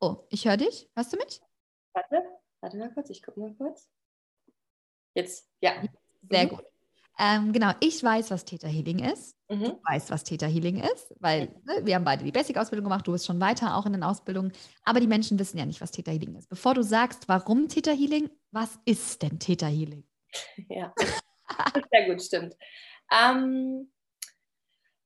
[0.00, 0.88] Oh, ich höre dich.
[0.94, 1.40] Hörst du mich?
[1.92, 2.22] Warte,
[2.60, 3.88] warte mal kurz, ich gucke mal kurz.
[5.14, 5.82] Jetzt, ja.
[6.30, 6.48] Sehr mhm.
[6.50, 6.64] gut.
[7.18, 9.36] Ähm, genau, ich weiß, was Theta Healing ist.
[9.48, 9.64] Mhm.
[9.64, 13.12] Du weißt, was Theta Healing ist, weil ne, wir haben beide die Basic-Ausbildung gemacht, du
[13.12, 14.52] bist schon weiter auch in den Ausbildungen,
[14.84, 16.48] aber die Menschen wissen ja nicht, was Theta Healing ist.
[16.48, 20.04] Bevor du sagst, warum Theta Healing, was ist denn Theta Healing?
[20.68, 20.92] Ja,
[21.92, 22.56] sehr gut, stimmt.
[23.12, 23.90] Ähm,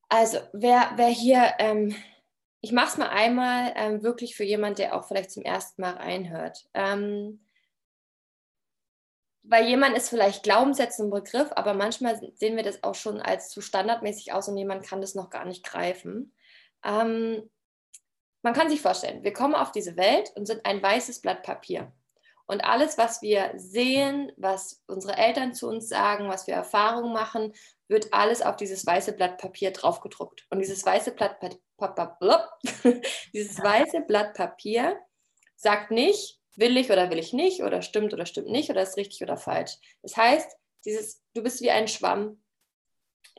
[0.09, 1.95] also, wer, wer hier, ähm,
[2.61, 5.95] ich mache es mal einmal ähm, wirklich für jemanden, der auch vielleicht zum ersten Mal
[5.95, 6.69] reinhört.
[6.75, 7.41] Ähm,
[9.49, 13.49] bei jemand ist vielleicht Glaubenssätze ein Begriff, aber manchmal sehen wir das auch schon als
[13.49, 16.35] zu standardmäßig aus und jemand kann das noch gar nicht greifen.
[16.85, 17.49] Ähm,
[18.43, 21.93] man kann sich vorstellen, wir kommen auf diese Welt und sind ein weißes Blatt Papier.
[22.47, 27.53] Und alles, was wir sehen, was unsere Eltern zu uns sagen, was wir Erfahrungen machen,
[27.89, 30.47] wird alles auf dieses weiße Blatt Papier draufgedruckt.
[30.51, 31.39] Und dieses weiße Blatt,
[33.33, 34.99] dieses weiße Blatt Papier
[35.57, 38.97] sagt nicht, will ich oder will ich nicht oder stimmt oder stimmt nicht oder ist
[38.97, 39.77] richtig oder falsch.
[40.03, 42.43] Das heißt, dieses, du bist wie ein Schwamm,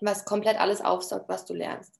[0.01, 1.99] was komplett alles aufsaugt, was du lernst.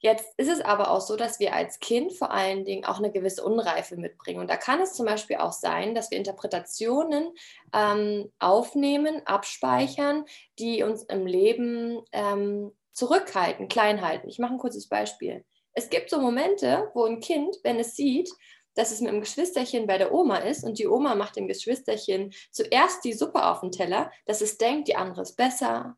[0.00, 3.12] Jetzt ist es aber auch so, dass wir als Kind vor allen Dingen auch eine
[3.12, 4.40] gewisse Unreife mitbringen.
[4.40, 7.30] Und da kann es zum Beispiel auch sein, dass wir Interpretationen
[7.72, 10.24] ähm, aufnehmen, abspeichern,
[10.58, 14.28] die uns im Leben ähm, zurückhalten, klein halten.
[14.28, 15.44] Ich mache ein kurzes Beispiel.
[15.72, 18.28] Es gibt so Momente, wo ein Kind, wenn es sieht,
[18.74, 22.32] dass es mit dem Geschwisterchen bei der Oma ist und die Oma macht dem Geschwisterchen
[22.50, 25.96] zuerst die Suppe auf den Teller, dass es denkt, die andere ist besser,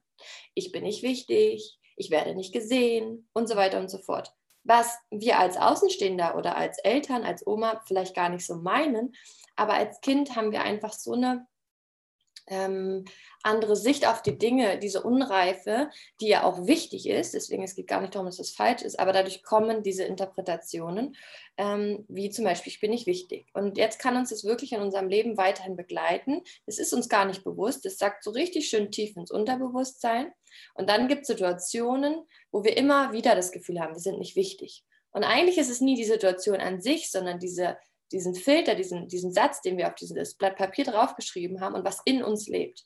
[0.55, 4.33] ich bin nicht wichtig, ich werde nicht gesehen und so weiter und so fort.
[4.65, 9.15] Was wir als Außenstehender oder als Eltern, als Oma vielleicht gar nicht so meinen,
[9.57, 11.47] aber als Kind haben wir einfach so eine
[12.47, 13.05] ähm,
[13.43, 17.35] andere Sicht auf die Dinge, diese Unreife, die ja auch wichtig ist.
[17.35, 21.17] Deswegen es geht gar nicht darum, dass das falsch ist, aber dadurch kommen diese Interpretationen,
[21.57, 23.47] ähm, wie zum Beispiel, ich bin nicht wichtig.
[23.55, 26.43] Und jetzt kann uns das wirklich in unserem Leben weiterhin begleiten.
[26.67, 27.87] Es ist uns gar nicht bewusst.
[27.87, 30.33] Es sagt so richtig schön tief ins Unterbewusstsein.
[30.75, 34.37] Und dann gibt es Situationen, wo wir immer wieder das Gefühl haben, wir sind nicht
[34.37, 34.85] wichtig.
[35.13, 37.77] Und eigentlich ist es nie die Situation an sich, sondern diese
[38.13, 42.01] diesen Filter, diesen, diesen Satz, den wir auf dieses Blatt Papier draufgeschrieben haben und was
[42.05, 42.85] in uns lebt.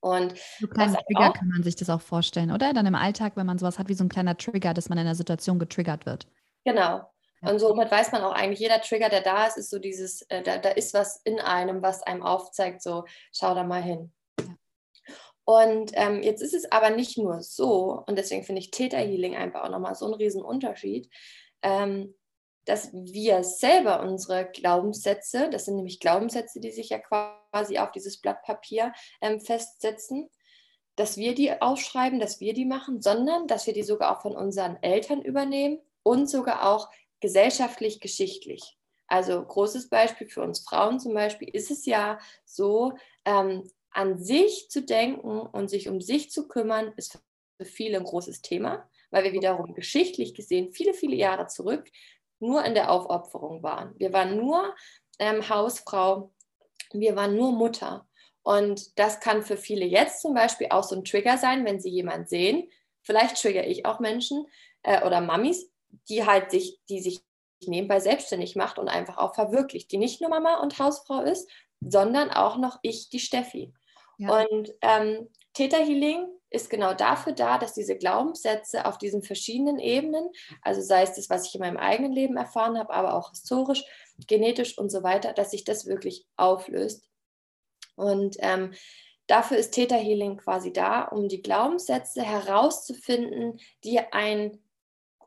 [0.00, 2.72] Und so kleiner Trigger auch, kann man sich das auch vorstellen, oder?
[2.72, 5.06] Dann im Alltag, wenn man sowas hat wie so ein kleiner Trigger, dass man in
[5.06, 6.28] einer Situation getriggert wird.
[6.64, 7.02] Genau.
[7.40, 10.42] Und somit weiß man auch eigentlich, jeder Trigger, der da ist, ist so dieses, äh,
[10.42, 14.12] da, da ist was in einem, was einem aufzeigt, so schau da mal hin.
[15.44, 19.34] Und ähm, jetzt ist es aber nicht nur so, und deswegen finde ich Theta Healing
[19.34, 21.08] einfach auch nochmal so einen riesen Unterschied.
[21.62, 22.14] Ähm,
[22.68, 28.20] dass wir selber unsere Glaubenssätze, das sind nämlich Glaubenssätze, die sich ja quasi auf dieses
[28.20, 30.28] Blatt Papier ähm, festsetzen,
[30.94, 34.36] dass wir die aufschreiben, dass wir die machen, sondern dass wir die sogar auch von
[34.36, 38.76] unseren Eltern übernehmen und sogar auch gesellschaftlich, geschichtlich.
[39.06, 42.92] Also großes Beispiel für uns Frauen zum Beispiel ist es ja so,
[43.24, 47.18] ähm, an sich zu denken und sich um sich zu kümmern, ist
[47.56, 51.90] für viele ein großes Thema, weil wir wiederum geschichtlich gesehen viele, viele Jahre zurück
[52.40, 53.94] nur in der Aufopferung waren.
[53.98, 54.74] Wir waren nur
[55.18, 56.32] ähm, Hausfrau,
[56.92, 58.06] wir waren nur Mutter.
[58.42, 61.90] Und das kann für viele jetzt zum Beispiel auch so ein Trigger sein, wenn sie
[61.90, 62.70] jemanden sehen.
[63.02, 64.46] Vielleicht trigger ich auch Menschen
[64.82, 65.70] äh, oder Mamis,
[66.08, 67.22] die halt sich, die sich
[67.66, 72.30] nebenbei selbstständig macht und einfach auch verwirklicht, die nicht nur Mama und Hausfrau ist, sondern
[72.30, 73.74] auch noch ich, die Steffi.
[74.18, 74.40] Ja.
[74.40, 80.30] Und ähm, Theta Healing ist genau dafür da, dass diese Glaubenssätze auf diesen verschiedenen Ebenen,
[80.62, 83.84] also sei es das, was ich in meinem eigenen Leben erfahren habe, aber auch historisch,
[84.26, 87.04] genetisch und so weiter, dass sich das wirklich auflöst.
[87.96, 88.72] Und ähm,
[89.26, 94.58] dafür ist Theta Healing quasi da, um die Glaubenssätze herauszufinden, die ein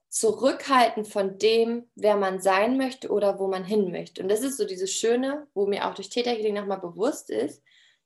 [0.10, 4.22] zurückhalten von dem, wer man sein möchte oder wo man hin möchte.
[4.22, 7.64] Und das ist so dieses Schöne, wo mir auch durch Theta Healing nochmal bewusst ist.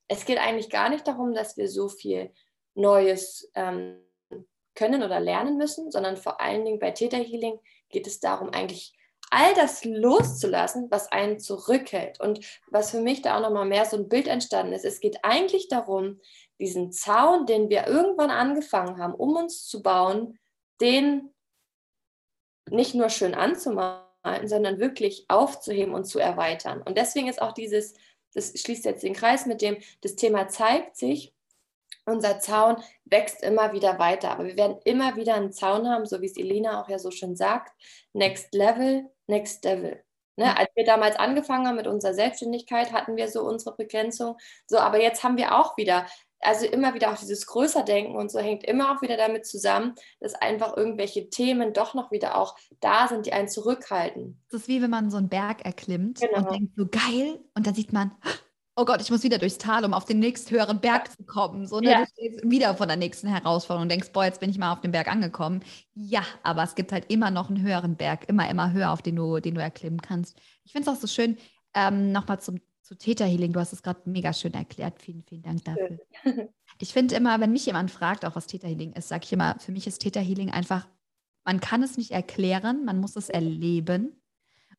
[0.08, 2.32] Es geht eigentlich gar nicht darum, dass wir so viel
[2.76, 4.00] Neues ähm,
[4.76, 8.94] können oder lernen müssen, sondern vor allen Dingen bei Theta Healing geht es darum, eigentlich
[9.32, 12.20] all das loszulassen, was einen zurückhält.
[12.20, 15.18] Und was für mich da auch nochmal mehr so ein Bild entstanden ist, es geht
[15.24, 16.20] eigentlich darum,
[16.60, 20.38] diesen Zaun, den wir irgendwann angefangen haben, um uns zu bauen,
[20.80, 21.34] den
[22.70, 24.04] nicht nur schön anzumalen,
[24.46, 26.82] sondern wirklich aufzuheben und zu erweitern.
[26.82, 27.94] Und deswegen ist auch dieses,
[28.36, 31.34] das schließt jetzt den Kreis mit dem, das Thema zeigt sich,
[32.06, 34.30] unser Zaun wächst immer wieder weiter.
[34.32, 37.10] Aber wir werden immer wieder einen Zaun haben, so wie es Elena auch ja so
[37.10, 37.74] schön sagt.
[38.14, 40.04] Next Level, Next Devil.
[40.38, 40.56] Ne?
[40.56, 44.38] Als wir damals angefangen haben mit unserer Selbstständigkeit, hatten wir so unsere Begrenzung.
[44.68, 46.06] So, aber jetzt haben wir auch wieder,
[46.46, 50.34] also immer wieder auch dieses Größerdenken und so hängt immer auch wieder damit zusammen, dass
[50.36, 54.42] einfach irgendwelche Themen doch noch wieder auch da sind, die einen zurückhalten.
[54.50, 56.38] Das ist wie wenn man so einen Berg erklimmt genau.
[56.40, 58.12] und denkt so geil und dann sieht man,
[58.76, 61.66] oh Gott, ich muss wieder durchs Tal, um auf den nächsten höheren Berg zu kommen.
[61.66, 61.92] So, ne?
[61.92, 62.00] Ja.
[62.00, 64.82] Du stehst wieder von der nächsten Herausforderung und denkst, boah, jetzt bin ich mal auf
[64.82, 65.64] dem Berg angekommen.
[65.94, 69.16] Ja, aber es gibt halt immer noch einen höheren Berg, immer, immer höher, auf den
[69.16, 70.38] du, den du erklimmen kannst.
[70.66, 71.38] Ich finde es auch so schön,
[71.74, 73.52] ähm, nochmal zum zu Theta Healing.
[73.52, 75.02] Du hast es gerade mega schön erklärt.
[75.02, 76.00] Vielen, vielen Dank dafür.
[76.78, 79.58] Ich finde immer, wenn mich jemand fragt, auch was Theta Healing ist, sage ich immer,
[79.60, 80.90] für mich ist Theta Healing einfach,
[81.46, 84.22] man kann es nicht erklären, man muss es erleben.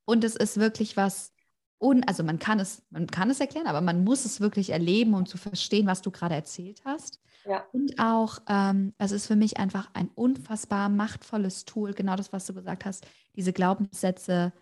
[0.05, 1.33] Und es ist wirklich was,
[1.79, 5.14] und also man kann es, man kann es erklären, aber man muss es wirklich erleben,
[5.14, 7.19] um zu verstehen, was du gerade erzählt hast.
[7.47, 7.64] Ja.
[7.73, 12.45] Und auch, ähm, es ist für mich einfach ein unfassbar machtvolles Tool, genau das, was
[12.45, 14.53] du gesagt hast, diese Glaubenssätze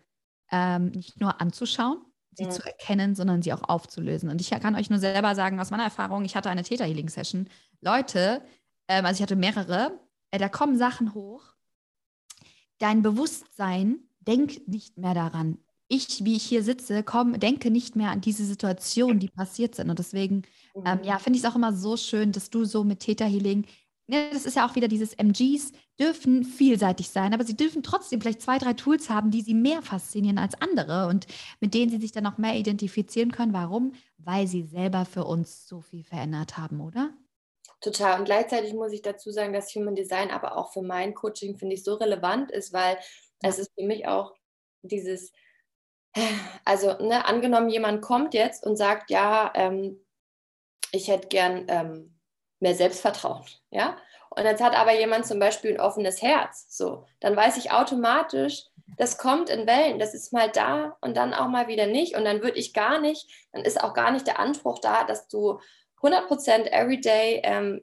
[0.52, 1.98] ähm, nicht nur anzuschauen,
[2.34, 2.50] sie ja.
[2.50, 4.28] zu erkennen, sondern sie auch aufzulösen.
[4.28, 7.08] Und ich kann euch nur selber sagen, aus meiner Erfahrung, ich hatte eine Theta Healing
[7.08, 7.48] Session.
[7.80, 8.42] Leute,
[8.88, 9.98] ähm, also ich hatte mehrere,
[10.30, 11.42] äh, da kommen Sachen hoch.
[12.78, 18.10] Dein Bewusstsein denkt nicht mehr daran ich, wie ich hier sitze, komm, denke nicht mehr
[18.10, 19.90] an diese Situationen, die passiert sind.
[19.90, 20.42] Und deswegen,
[20.84, 21.20] ähm, ja, mhm.
[21.20, 23.24] finde ich es auch immer so schön, dass du so mit Theta
[24.06, 28.20] Ne, das ist ja auch wieder dieses MGs, dürfen vielseitig sein, aber sie dürfen trotzdem
[28.20, 31.26] vielleicht zwei, drei Tools haben, die sie mehr faszinieren als andere und
[31.60, 33.54] mit denen sie sich dann auch mehr identifizieren können.
[33.54, 33.94] Warum?
[34.18, 37.14] Weil sie selber für uns so viel verändert haben, oder?
[37.80, 38.18] Total.
[38.18, 41.74] Und gleichzeitig muss ich dazu sagen, dass Human Design aber auch für mein Coaching, finde
[41.74, 42.98] ich, so relevant ist, weil
[43.40, 44.34] es ist für mich auch
[44.82, 45.32] dieses
[46.64, 50.04] also ne, angenommen, jemand kommt jetzt und sagt, ja, ähm,
[50.92, 52.13] ich hätte gern ähm,
[52.64, 53.96] mehr Selbstvertrauen, ja,
[54.31, 58.64] und jetzt hat aber jemand zum Beispiel ein offenes Herz, so, dann weiß ich automatisch,
[58.98, 62.24] das kommt in Wellen, das ist mal da und dann auch mal wieder nicht und
[62.24, 65.61] dann würde ich gar nicht, dann ist auch gar nicht der Anspruch da, dass du
[66.03, 67.83] 100% everyday, ähm,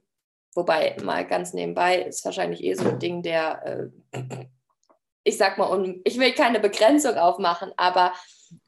[0.54, 4.46] wobei mal ganz nebenbei ist wahrscheinlich eh so ein Ding, der äh,
[5.24, 8.12] ich sag mal, ich will keine Begrenzung aufmachen, aber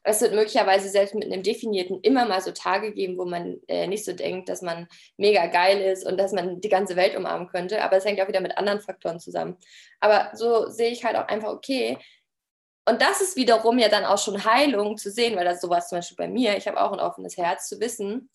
[0.03, 3.87] es wird möglicherweise selbst mit einem definierten immer mal so Tage geben, wo man äh,
[3.87, 7.47] nicht so denkt, dass man mega geil ist und dass man die ganze Welt umarmen
[7.47, 7.83] könnte.
[7.83, 9.57] Aber es hängt auch wieder mit anderen Faktoren zusammen.
[9.99, 11.97] Aber so sehe ich halt auch einfach, okay.
[12.87, 15.97] Und das ist wiederum ja dann auch schon Heilung zu sehen, weil das sowas zum
[15.97, 18.29] Beispiel bei mir, ich habe auch ein offenes Herz zu wissen,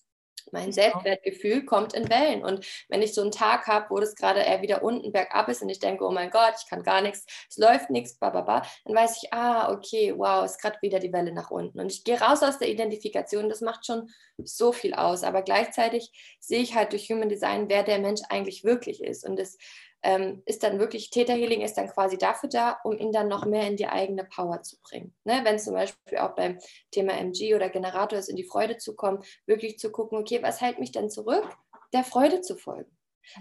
[0.52, 2.44] mein Selbstwertgefühl kommt in Wellen.
[2.44, 5.62] Und wenn ich so einen Tag habe, wo das gerade eher wieder unten bergab ist
[5.62, 8.96] und ich denke, oh mein Gott, ich kann gar nichts, es läuft nichts, bababa, dann
[8.96, 11.80] weiß ich, ah, okay, wow, ist gerade wieder die Welle nach unten.
[11.80, 14.10] Und ich gehe raus aus der Identifikation, das macht schon
[14.44, 15.22] so viel aus.
[15.22, 19.26] Aber gleichzeitig sehe ich halt durch Human Design, wer der Mensch eigentlich wirklich ist.
[19.26, 19.56] Und das
[20.02, 23.44] ähm, ist dann wirklich, Theta Healing ist dann quasi dafür da, um ihn dann noch
[23.44, 25.14] mehr in die eigene Power zu bringen.
[25.24, 25.40] Ne?
[25.44, 26.58] Wenn zum Beispiel auch beim
[26.90, 30.60] Thema MG oder Generator ist, in die Freude zu kommen, wirklich zu gucken, okay, was
[30.60, 31.46] hält mich denn zurück,
[31.92, 32.90] der Freude zu folgen.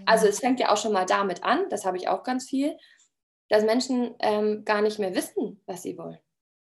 [0.06, 2.76] Also es fängt ja auch schon mal damit an, das habe ich auch ganz viel,
[3.48, 6.18] dass Menschen ähm, gar nicht mehr wissen, was sie wollen.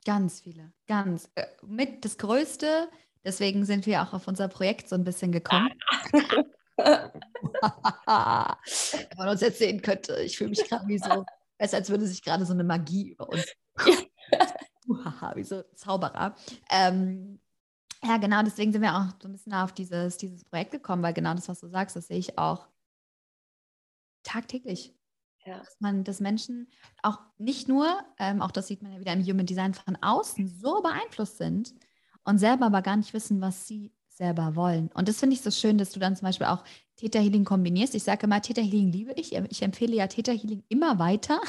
[0.04, 1.30] Ganz viele, ganz.
[1.34, 2.88] Äh, mit das Größte,
[3.24, 5.70] deswegen sind wir auch auf unser Projekt so ein bisschen gekommen.
[6.76, 7.10] Wenn
[9.16, 11.24] man uns jetzt sehen könnte, ich fühle mich gerade wie so,
[11.58, 13.46] es als würde sich gerade so eine Magie über uns.
[15.34, 16.34] wie so Zauberer.
[16.70, 17.40] Ähm,
[18.04, 21.12] ja, genau, deswegen sind wir auch so ein bisschen auf dieses, dieses Projekt gekommen, weil
[21.14, 22.68] genau das, was du sagst, das sehe ich auch
[24.24, 24.94] tagtäglich.
[25.44, 25.58] Ja.
[25.58, 26.68] Dass man, dass Menschen
[27.02, 30.48] auch nicht nur, ähm, auch das sieht man ja wieder im Human Design von außen,
[30.48, 31.74] so beeinflusst sind
[32.24, 34.90] und selber aber gar nicht wissen, was sie selber wollen.
[34.94, 36.64] Und das finde ich so schön, dass du dann zum Beispiel auch
[36.96, 37.94] Theta Healing kombinierst.
[37.94, 39.34] Ich sage immer, Theta Healing liebe ich.
[39.34, 41.40] Ich empfehle ja Theta Healing immer weiter.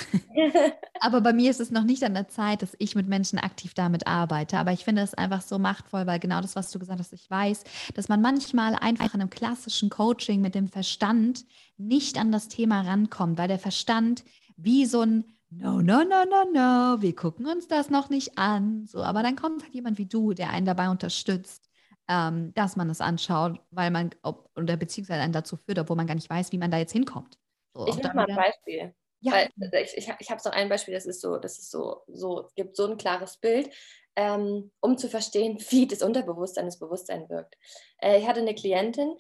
[1.00, 3.74] Aber bei mir ist es noch nicht an der Zeit, dass ich mit Menschen aktiv
[3.74, 4.58] damit arbeite.
[4.58, 7.30] Aber ich finde es einfach so machtvoll, weil genau das, was du gesagt hast, ich
[7.30, 11.46] weiß, dass man manchmal einfach in einem klassischen Coaching mit dem Verstand
[11.78, 14.24] nicht an das Thema rankommt, weil der Verstand
[14.58, 18.88] wie so ein No, no, no, no, no, wir gucken uns das noch nicht an.
[18.88, 21.70] So, aber dann kommt halt jemand wie du, der einen dabei unterstützt
[22.10, 26.08] ähm, dass man es anschaut, weil man, ob, oder beziehungsweise einen dazu führt, obwohl man
[26.08, 27.40] gar nicht weiß, wie man da jetzt hinkommt.
[27.74, 28.94] So, ich mache mal ein Beispiel.
[29.22, 29.32] Ja.
[29.32, 32.04] Weil, also ich ich, ich habe so ein Beispiel, das ist so, das ist so,
[32.08, 33.70] so, gibt so ein klares Bild,
[34.16, 37.56] ähm, um zu verstehen, wie das Unterbewusstsein das Bewusstsein wirkt.
[38.02, 39.16] Äh, ich hatte eine Klientin,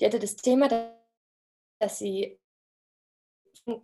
[0.00, 0.68] die hatte das Thema,
[1.78, 2.40] dass sie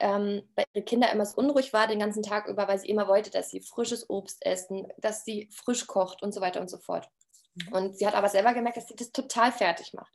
[0.00, 3.06] ähm, bei ihren Kindern immer so unruhig war den ganzen Tag über, weil sie immer
[3.08, 6.78] wollte, dass sie frisches Obst essen, dass sie frisch kocht und so weiter und so
[6.78, 7.08] fort.
[7.56, 7.72] Mhm.
[7.72, 10.12] Und sie hat aber selber gemerkt, dass sie das total fertig macht.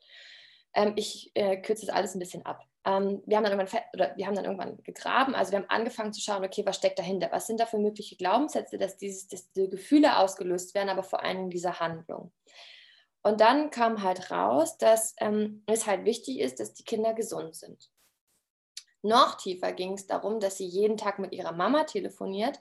[0.74, 2.66] Ähm, ich äh, kürze das alles ein bisschen ab.
[2.86, 6.14] Ähm, wir, haben dann irgendwann oder wir haben dann irgendwann gegraben, also wir haben angefangen
[6.14, 7.30] zu schauen, okay, was steckt dahinter?
[7.32, 11.24] Was sind da für mögliche Glaubenssätze, dass, dieses, dass diese Gefühle ausgelöst werden, aber vor
[11.24, 12.32] allem diese Handlung.
[13.24, 17.56] Und dann kam halt raus, dass ähm, es halt wichtig ist, dass die Kinder gesund
[17.56, 17.92] sind.
[19.04, 22.60] Noch tiefer ging es darum, dass sie jeden Tag mit ihrer Mama telefoniert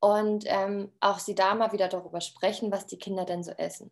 [0.00, 3.90] und ähm, auch sie da mal wieder darüber sprechen, was die Kinder denn so essen.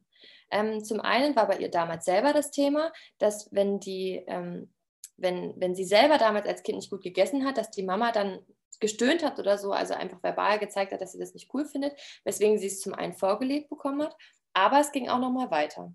[0.50, 4.72] Ähm, zum einen war bei ihr damals selber das Thema, dass wenn die, ähm,
[5.16, 8.44] wenn, wenn sie selber damals als Kind nicht gut gegessen hat, dass die Mama dann
[8.80, 11.94] gestöhnt hat oder so, also einfach verbal gezeigt hat, dass sie das nicht cool findet,
[12.24, 14.16] weswegen sie es zum einen vorgelegt bekommen hat,
[14.54, 15.94] aber es ging auch noch mal weiter.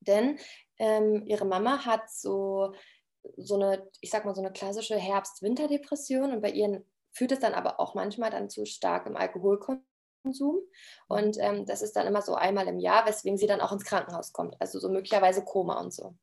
[0.00, 0.38] Denn
[0.78, 2.72] ähm, ihre Mama hat so,
[3.36, 7.54] so eine, ich sag mal, so eine klassische Herbst-Winter-Depression und bei ihren führt es dann
[7.54, 9.84] aber auch manchmal dann zu starkem Alkoholkonsum.
[11.08, 13.84] Und ähm, das ist dann immer so einmal im Jahr, weswegen sie dann auch ins
[13.84, 14.56] Krankenhaus kommt.
[14.60, 16.14] Also so möglicherweise Koma und so.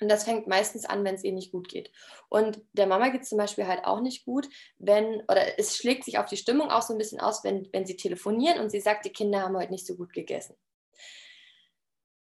[0.00, 1.90] Und das fängt meistens an, wenn es ihr nicht gut geht.
[2.28, 6.04] Und der Mama geht es zum Beispiel halt auch nicht gut, wenn, oder es schlägt
[6.04, 8.80] sich auf die Stimmung auch so ein bisschen aus, wenn, wenn sie telefonieren und sie
[8.80, 10.56] sagt, die Kinder haben heute nicht so gut gegessen.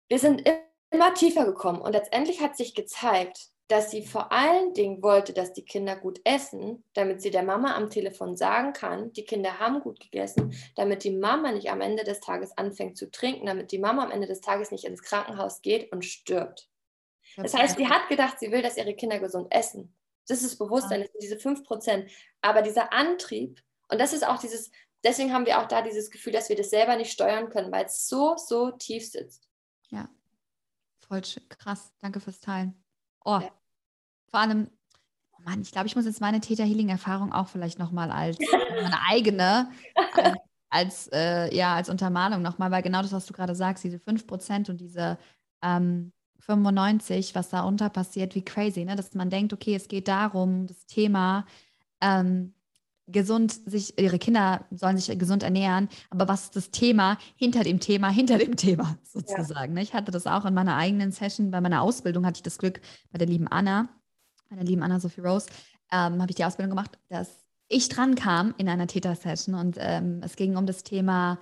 [0.09, 0.49] Wir sind
[0.91, 5.55] immer tiefer gekommen und letztendlich hat sich gezeigt, dass sie vor allen Dingen wollte, dass
[5.55, 9.81] die Kinder gut essen, damit sie der Mama am Telefon sagen kann, die Kinder haben
[9.81, 13.79] gut gegessen, damit die Mama nicht am Ende des Tages anfängt zu trinken, damit die
[13.79, 16.69] Mama am Ende des Tages nicht ins Krankenhaus geht und stirbt.
[17.37, 19.95] Das heißt, sie hat gedacht, sie will, dass ihre Kinder gesund essen.
[20.29, 22.11] Das ist Bewusstsein, das sind diese 5%.
[22.43, 24.71] Aber dieser Antrieb, und das ist auch dieses,
[25.03, 27.87] deswegen haben wir auch da dieses Gefühl, dass wir das selber nicht steuern können, weil
[27.87, 29.49] es so, so tief sitzt.
[29.89, 30.09] Ja,
[31.01, 31.93] voll krass.
[32.01, 32.84] Danke fürs Teilen.
[33.25, 33.51] Oh, ja.
[34.31, 34.69] vor allem,
[35.33, 38.39] oh Mann, ich glaube, ich muss jetzt meine Theta-Healing-Erfahrung auch vielleicht nochmal als
[38.83, 39.71] meine eigene,
[40.17, 40.33] äh,
[40.71, 44.71] als, äh, ja, als Untermalung nochmal, weil genau das, was du gerade sagst, diese 5%
[44.71, 45.19] und diese
[45.63, 48.97] ähm, 95, was da unter passiert, wie crazy, ne?
[48.97, 51.47] dass man denkt, okay, es geht darum, das Thema
[52.01, 52.55] ähm,
[53.07, 57.81] gesund sich, ihre Kinder sollen sich gesund ernähren, aber was ist das Thema hinter dem
[57.81, 59.77] Thema, hinter dem Thema sozusagen.
[59.77, 59.83] Ja.
[59.83, 62.81] Ich hatte das auch in meiner eigenen Session, bei meiner Ausbildung hatte ich das Glück,
[63.11, 63.89] bei der lieben Anna,
[64.49, 65.47] bei der lieben Anna Sophie Rose,
[65.93, 70.21] ähm, habe ich die Ausbildung gemacht, dass ich dran kam in einer Täter-Session und ähm,
[70.23, 71.39] es ging um das Thema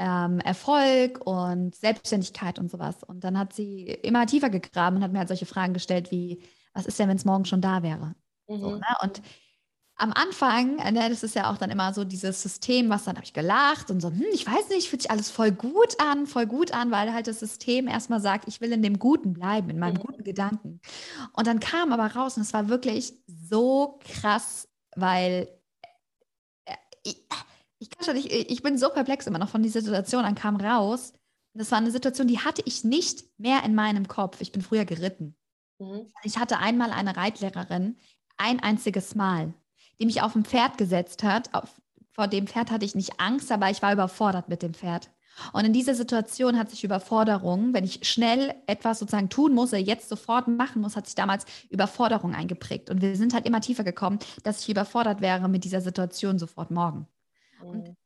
[0.00, 3.04] ähm, Erfolg und Selbstständigkeit und sowas.
[3.04, 6.42] Und dann hat sie immer tiefer gegraben und hat mir halt solche Fragen gestellt wie,
[6.72, 8.14] was ist denn, wenn es morgen schon da wäre?
[8.48, 8.60] Mhm.
[8.60, 8.96] So, ne?
[9.02, 9.22] Und
[10.00, 13.24] am Anfang, ne, das ist ja auch dann immer so dieses System, was dann habe
[13.24, 16.46] ich gelacht und so, hm, ich weiß nicht, fühlt sich alles voll gut an, voll
[16.46, 19.78] gut an, weil halt das System erstmal sagt, ich will in dem Guten bleiben, in
[19.78, 20.06] meinem mhm.
[20.06, 20.80] guten Gedanken.
[21.34, 25.48] Und dann kam aber raus und es war wirklich so krass, weil
[26.64, 27.22] äh, ich,
[27.78, 30.56] ich kann schon nicht, ich bin so perplex immer noch von dieser Situation, dann kam
[30.56, 31.12] raus.
[31.52, 34.40] Das war eine Situation, die hatte ich nicht mehr in meinem Kopf.
[34.40, 35.36] Ich bin früher geritten.
[35.78, 36.06] Mhm.
[36.22, 37.98] Ich hatte einmal eine Reitlehrerin,
[38.38, 39.52] ein einziges Mal
[40.00, 41.54] die mich auf ein Pferd gesetzt hat.
[41.54, 45.10] Auf, vor dem Pferd hatte ich nicht Angst, aber ich war überfordert mit dem Pferd.
[45.52, 50.08] Und in dieser Situation hat sich Überforderung, wenn ich schnell etwas sozusagen tun muss, jetzt
[50.08, 52.90] sofort machen muss, hat sich damals Überforderung eingeprägt.
[52.90, 56.70] Und wir sind halt immer tiefer gekommen, dass ich überfordert wäre mit dieser Situation sofort
[56.70, 57.06] morgen.
[57.62, 57.68] Mhm.
[57.68, 57.96] Und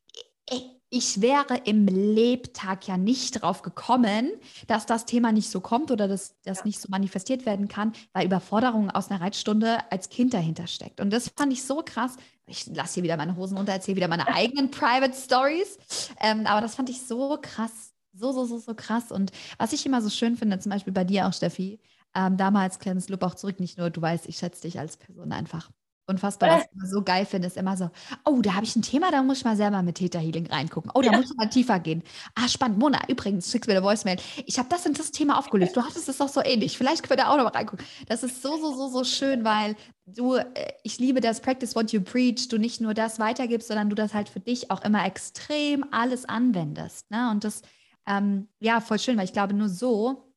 [0.95, 4.31] ich, wäre im Lebtag ja nicht drauf gekommen,
[4.69, 6.65] dass das Thema nicht so kommt oder dass das ja.
[6.65, 11.01] nicht so manifestiert werden kann, weil Überforderung aus einer Reitstunde als Kind dahinter steckt.
[11.01, 12.17] Und das fand ich so krass.
[12.47, 15.79] Ich lasse hier wieder meine Hosen runter, erzähle wieder meine eigenen Private Stories.
[16.21, 17.93] Ähm, aber das fand ich so krass.
[18.13, 19.11] So, so, so, so krass.
[19.11, 21.81] Und was ich immer so schön finde, zum Beispiel bei dir auch, Steffi,
[22.15, 25.33] ähm, damals kleines Lob auch zurück, nicht nur, du weißt, ich schätze dich als Person
[25.33, 25.71] einfach
[26.07, 27.91] unfassbar, was ich immer so geil finde, ist immer so,
[28.25, 30.91] oh, da habe ich ein Thema, da muss ich mal selber mit Theta Healing reingucken.
[30.95, 31.17] Oh, da ja.
[31.17, 32.03] muss ich mal tiefer gehen.
[32.35, 32.79] Ah, spannend.
[32.79, 34.19] Mona, übrigens, schickst mir eine Voicemail.
[34.47, 35.77] Ich habe das und das Thema aufgelöst.
[35.77, 36.77] Du hattest es doch so ähnlich.
[36.77, 37.85] Vielleicht können wir da auch noch mal reingucken.
[38.07, 39.77] Das ist so, so, so, so schön, weil
[40.07, 43.89] du, äh, ich liebe das Practice what you preach, du nicht nur das weitergibst, sondern
[43.89, 47.11] du das halt für dich auch immer extrem alles anwendest.
[47.11, 47.31] Ne?
[47.31, 47.63] Und das,
[48.07, 50.31] ähm, ja, voll schön, weil ich glaube, nur so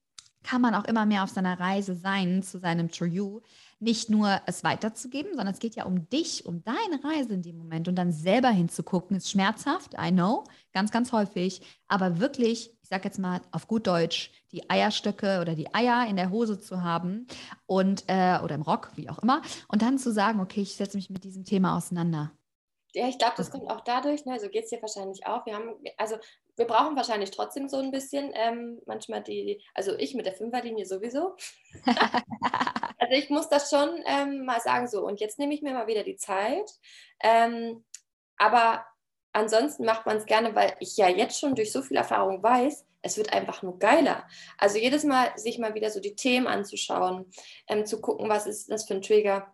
[0.44, 3.42] kann man auch immer mehr auf seiner Reise sein zu seinem True You
[3.80, 7.58] nicht nur es weiterzugeben, sondern es geht ja um dich, um deine Reise in dem
[7.58, 12.90] Moment und dann selber hinzugucken, ist schmerzhaft, I know, ganz, ganz häufig, aber wirklich, ich
[12.90, 16.82] sage jetzt mal auf gut Deutsch, die Eierstöcke oder die Eier in der Hose zu
[16.82, 17.28] haben
[17.66, 20.98] und äh, oder im Rock, wie auch immer, und dann zu sagen, okay, ich setze
[20.98, 22.32] mich mit diesem Thema auseinander.
[22.94, 25.46] Ja, ich glaube, das kommt auch dadurch, ne, so geht es dir wahrscheinlich auch.
[25.46, 26.16] Wir haben, also
[26.58, 30.86] wir brauchen wahrscheinlich trotzdem so ein bisschen ähm, manchmal die, also ich mit der Fünferlinie
[30.86, 31.36] sowieso.
[32.98, 35.88] also ich muss das schon ähm, mal sagen, so und jetzt nehme ich mir mal
[35.88, 36.70] wieder die Zeit.
[37.22, 37.86] Ähm,
[38.38, 38.86] aber
[39.34, 42.86] ansonsten macht man es gerne, weil ich ja jetzt schon durch so viel Erfahrung weiß,
[43.04, 44.28] es wird einfach nur geiler.
[44.58, 47.30] Also jedes Mal sich mal wieder so die Themen anzuschauen,
[47.68, 49.54] ähm, zu gucken, was ist das für ein Trigger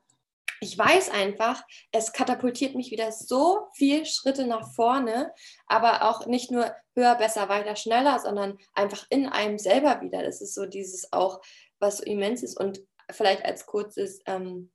[0.63, 1.61] ich weiß einfach,
[1.91, 5.33] es katapultiert mich wieder so viel Schritte nach vorne,
[5.67, 10.23] aber auch nicht nur höher, besser, weiter, schneller, sondern einfach in einem selber wieder.
[10.23, 11.41] Das ist so dieses auch,
[11.79, 14.71] was so immens ist und vielleicht als kurzes ähm,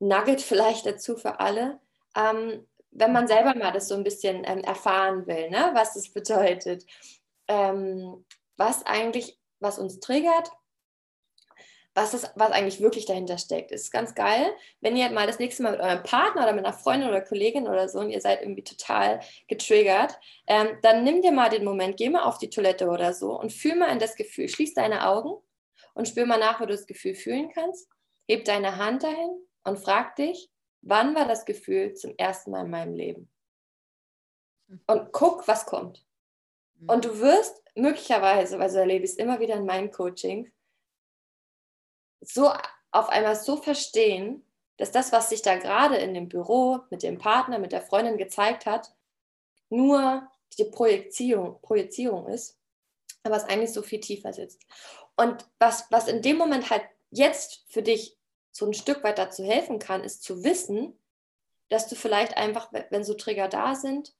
[0.00, 1.80] Nugget vielleicht dazu für alle.
[2.14, 6.12] Ähm, wenn man selber mal das so ein bisschen ähm, erfahren will, ne, was das
[6.12, 6.84] bedeutet,
[7.48, 8.26] ähm,
[8.58, 10.50] was eigentlich, was uns triggert,
[11.96, 13.72] was, das, was eigentlich wirklich dahinter steckt.
[13.72, 16.76] Ist ganz geil, wenn ihr mal das nächste Mal mit eurem Partner oder mit einer
[16.76, 21.32] Freundin oder Kollegin oder so und ihr seid irgendwie total getriggert, ähm, dann nimm dir
[21.32, 24.14] mal den Moment, geh mal auf die Toilette oder so und fühl mal in das
[24.14, 24.46] Gefühl.
[24.46, 25.42] Schließ deine Augen
[25.94, 27.88] und spür mal nach, wo du das Gefühl fühlen kannst.
[28.28, 30.50] Heb deine Hand dahin und frag dich,
[30.82, 33.30] wann war das Gefühl zum ersten Mal in meinem Leben?
[34.86, 36.04] Und guck, was kommt.
[36.86, 40.50] Und du wirst möglicherweise, weil so erlebe ich es immer wieder in meinen Coachings,
[42.20, 42.52] so
[42.90, 44.44] auf einmal so verstehen,
[44.76, 48.18] dass das, was sich da gerade in dem Büro mit dem Partner, mit der Freundin
[48.18, 48.94] gezeigt hat,
[49.68, 52.58] nur die Projizierung, Projizierung ist,
[53.22, 54.62] aber es eigentlich so viel tiefer sitzt.
[55.16, 58.16] Und was, was in dem Moment halt jetzt für dich
[58.52, 60.98] so ein Stück weit dazu helfen kann, ist zu wissen,
[61.68, 64.14] dass du vielleicht einfach, wenn so Trigger da sind,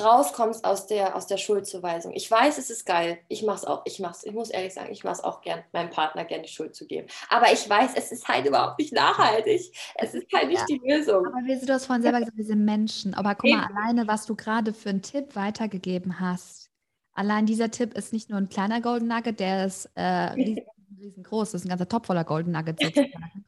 [0.00, 2.12] rauskommst aus der, aus der Schuldzuweisung.
[2.14, 3.18] Ich weiß, es ist geil.
[3.28, 3.82] Ich mache es auch.
[3.84, 4.24] Ich mach's.
[4.24, 6.86] Ich muss ehrlich sagen, ich mache es auch gern, meinem Partner gerne die Schuld zu
[6.86, 7.08] geben.
[7.28, 9.72] Aber ich weiß, es ist halt überhaupt nicht nachhaltig.
[9.94, 10.66] Es ist halt nicht ja.
[10.66, 11.26] die Lösung.
[11.26, 13.14] Aber wie du hast vorhin selber gesagt, wir sind Menschen.
[13.14, 16.70] Aber guck mal, alleine, was du gerade für einen Tipp weitergegeben hast.
[17.14, 20.62] Allein dieser Tipp ist nicht nur ein kleiner Golden Nugget, der ist äh,
[20.98, 21.52] riesengroß.
[21.52, 23.41] Das ist ein ganzer Topf voller Golden Nuggets sozusagen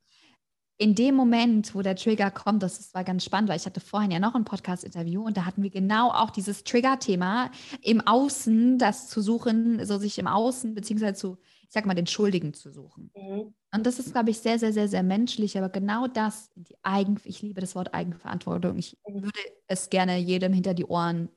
[0.76, 4.10] in dem Moment, wo der Trigger kommt, das war ganz spannend, weil ich hatte vorhin
[4.10, 7.50] ja noch ein Podcast-Interview und da hatten wir genau auch dieses Trigger-Thema
[7.80, 12.08] im Außen, das zu suchen, so sich im Außen, beziehungsweise zu, ich sag mal, den
[12.08, 13.10] Schuldigen zu suchen.
[13.14, 13.54] Mhm.
[13.72, 17.20] Und das ist, glaube ich, sehr, sehr, sehr, sehr menschlich, aber genau das, die Eigen,
[17.24, 18.76] ich liebe das Wort Eigenverantwortung.
[18.78, 19.22] Ich mhm.
[19.22, 21.28] würde es gerne jedem hinter die Ohren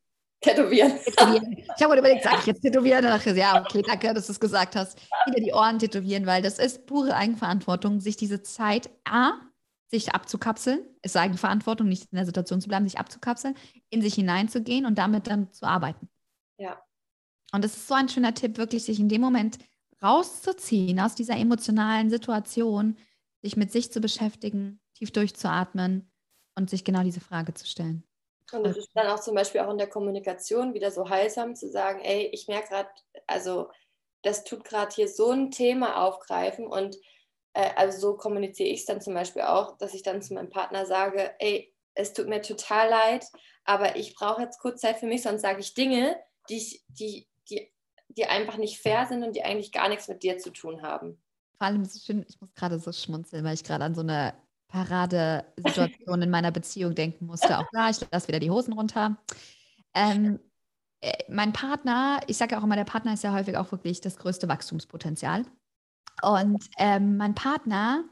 [0.42, 0.94] Tätowieren.
[1.04, 1.58] tätowieren.
[1.76, 3.04] Ich habe überlegt, sage ich jetzt tätowieren?
[3.04, 5.00] Dann dachte ja, okay, danke, dass du es gesagt hast.
[5.26, 9.34] Hinter die Ohren tätowieren, weil das ist pure Eigenverantwortung, sich diese Zeit, A,
[9.90, 13.56] sich abzukapseln, ist Eigenverantwortung, nicht in der Situation zu bleiben, sich abzukapseln,
[13.90, 16.10] in sich hineinzugehen und damit dann zu arbeiten.
[16.60, 16.82] Ja.
[17.54, 19.58] Und das ist so ein schöner Tipp, wirklich sich in dem Moment
[20.04, 22.98] rauszuziehen aus dieser emotionalen Situation,
[23.42, 26.12] sich mit sich zu beschäftigen, tief durchzuatmen
[26.56, 28.04] und sich genau diese Frage zu stellen.
[28.54, 31.70] Und es ist dann auch zum Beispiel auch in der Kommunikation wieder so heilsam zu
[31.70, 32.90] sagen, ey, ich merke gerade,
[33.26, 33.70] also
[34.22, 36.98] das tut gerade hier so ein Thema aufgreifen und
[37.54, 40.50] äh, also so kommuniziere ich es dann zum Beispiel auch, dass ich dann zu meinem
[40.50, 43.26] Partner sage, ey, es tut mir total leid,
[43.66, 46.16] aber ich brauche jetzt kurz Zeit für mich, sonst sage ich Dinge,
[46.50, 47.72] die, ich, die, die,
[48.10, 51.22] die einfach nicht fair sind und die eigentlich gar nichts mit dir zu tun haben.
[51.58, 54.02] Vor allem ist es schön, ich muss gerade so schmunzeln, weil ich gerade an so
[54.02, 54.36] eine
[54.68, 57.58] Paradesituation in meiner Beziehung denken musste.
[57.58, 59.18] Auch da, ich lasse wieder die Hosen runter.
[59.94, 60.40] Ähm,
[61.02, 64.02] äh, mein Partner, ich sage ja auch immer, der Partner ist ja häufig auch wirklich
[64.02, 65.46] das größte Wachstumspotenzial.
[66.22, 68.04] Und ähm, mein Partner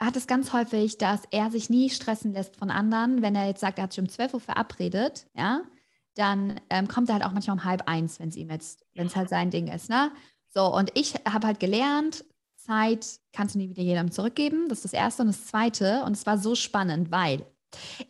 [0.00, 3.22] hat es ganz häufig, dass er sich nie stressen lässt von anderen.
[3.22, 5.62] Wenn er jetzt sagt, er hat sich um 12 Uhr verabredet, ja,
[6.14, 9.06] dann ähm, kommt er halt auch manchmal um halb eins, wenn es ihm jetzt, wenn
[9.06, 10.10] es halt sein Ding ist, ne?
[10.50, 12.24] So, und ich habe halt gelernt,
[12.68, 14.68] Zeit kannst du nie wieder jedem zurückgeben.
[14.68, 15.22] Das ist das Erste.
[15.22, 17.46] Und das Zweite, und es war so spannend, weil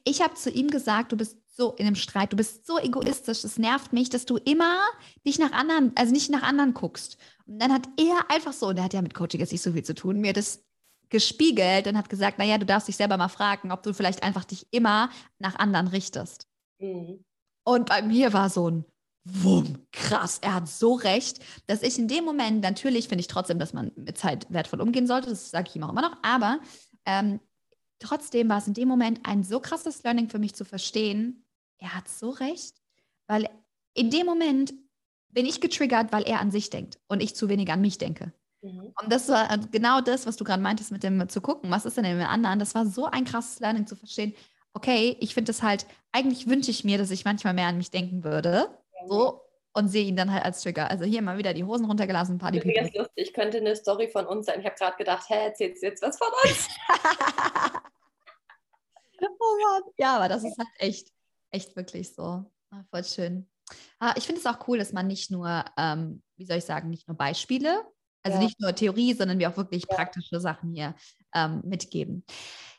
[0.04, 3.42] ich habe zu ihm gesagt, du bist so in einem Streit, du bist so egoistisch,
[3.42, 4.78] es nervt mich, dass du immer
[5.26, 7.18] dich nach anderen, also nicht nach anderen guckst.
[7.46, 9.72] Und dann hat er einfach so, und der hat ja mit Coaching jetzt nicht so
[9.72, 10.64] viel zu tun, mir das
[11.08, 14.44] gespiegelt und hat gesagt, naja, du darfst dich selber mal fragen, ob du vielleicht einfach
[14.44, 16.46] dich immer nach anderen richtest.
[16.78, 17.24] Mhm.
[17.64, 18.84] Und bei mir war so ein
[19.30, 23.58] Wumm, krass, er hat so recht, dass ich in dem Moment, natürlich finde ich trotzdem,
[23.58, 26.60] dass man mit Zeit wertvoll umgehen sollte, das sage ich ihm auch immer noch, aber
[27.04, 27.40] ähm,
[27.98, 31.44] trotzdem war es in dem Moment ein so krasses Learning für mich zu verstehen,
[31.78, 32.76] er hat so recht,
[33.26, 33.48] weil
[33.94, 34.72] in dem Moment
[35.30, 38.32] bin ich getriggert, weil er an sich denkt und ich zu wenig an mich denke.
[38.62, 38.92] Mhm.
[39.00, 41.96] Und das war genau das, was du gerade meintest mit dem zu gucken, was ist
[41.96, 42.58] denn mit dem anderen.
[42.58, 44.34] Das war so ein krasses Learning zu verstehen.
[44.72, 47.90] Okay, ich finde es halt, eigentlich wünsche ich mir, dass ich manchmal mehr an mich
[47.90, 48.68] denken würde.
[49.06, 50.90] So, und sehe ihn dann halt als Trigger.
[50.90, 54.46] Also hier mal wieder die Hosen runtergelassen, Party ist lustig, könnte eine Story von uns
[54.46, 54.60] sein.
[54.60, 56.68] Ich habe gerade gedacht, hä, erzählst du jetzt was von uns?
[59.20, 59.82] oh Mann.
[59.96, 61.12] Ja, aber das ist halt echt,
[61.50, 62.44] echt wirklich so.
[62.70, 63.48] Ah, voll schön.
[64.00, 66.88] Ah, ich finde es auch cool, dass man nicht nur, ähm, wie soll ich sagen,
[66.88, 67.84] nicht nur Beispiele,
[68.22, 68.44] also ja.
[68.44, 69.94] nicht nur Theorie, sondern wir auch wirklich ja.
[69.94, 70.94] praktische Sachen hier
[71.34, 72.24] ähm, mitgeben.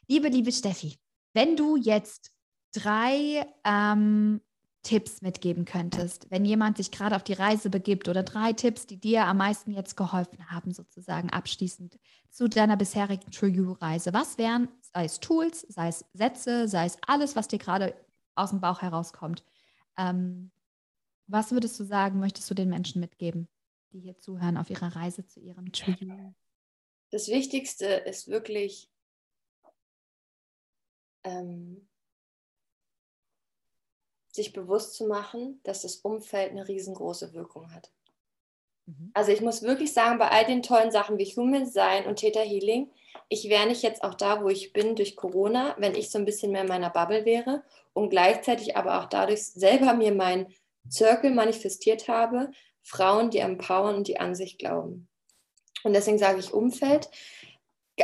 [0.08, 1.00] Liebe, liebe Steffi,
[1.34, 2.32] wenn du jetzt
[2.74, 4.42] drei ähm,
[4.82, 8.98] Tipps mitgeben könntest, wenn jemand sich gerade auf die Reise begibt oder drei Tipps, die
[8.98, 12.00] dir am meisten jetzt geholfen haben, sozusagen abschließend
[12.30, 14.14] zu deiner bisherigen True You-Reise.
[14.14, 17.94] Was wären, sei es Tools, sei es Sätze, sei es alles, was dir gerade
[18.36, 19.44] aus dem Bauch herauskommt,
[19.98, 20.52] ähm,
[21.28, 23.50] was würdest du sagen, möchtest du den Menschen mitgeben,
[23.92, 26.34] die hier zuhören auf ihrer Reise zu ihrem True
[27.12, 28.90] Das Wichtigste ist wirklich,
[31.24, 31.89] ähm,
[34.32, 37.92] sich bewusst zu machen, dass das Umfeld eine riesengroße Wirkung hat.
[38.86, 39.12] Mhm.
[39.14, 42.42] Also ich muss wirklich sagen, bei all den tollen Sachen wie Human Design und Theta
[42.42, 42.90] Healing,
[43.28, 46.26] ich wäre nicht jetzt auch da, wo ich bin durch Corona, wenn ich so ein
[46.26, 47.64] bisschen mehr in meiner Bubble wäre
[47.94, 50.54] und gleichzeitig aber auch dadurch selber mir mein
[50.90, 52.52] Circle manifestiert habe,
[52.82, 55.08] Frauen, die empowern und die an sich glauben.
[55.84, 57.10] Und deswegen sage ich Umfeld,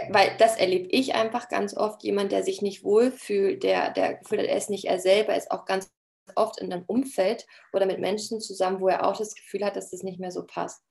[0.09, 4.39] weil das erlebe ich einfach ganz oft, jemand, der sich nicht wohlfühlt, der, der Gefühl
[4.39, 5.91] hat, er ist nicht er selber, ist auch ganz
[6.35, 9.91] oft in einem Umfeld oder mit Menschen zusammen, wo er auch das Gefühl hat, dass
[9.91, 10.83] das nicht mehr so passt.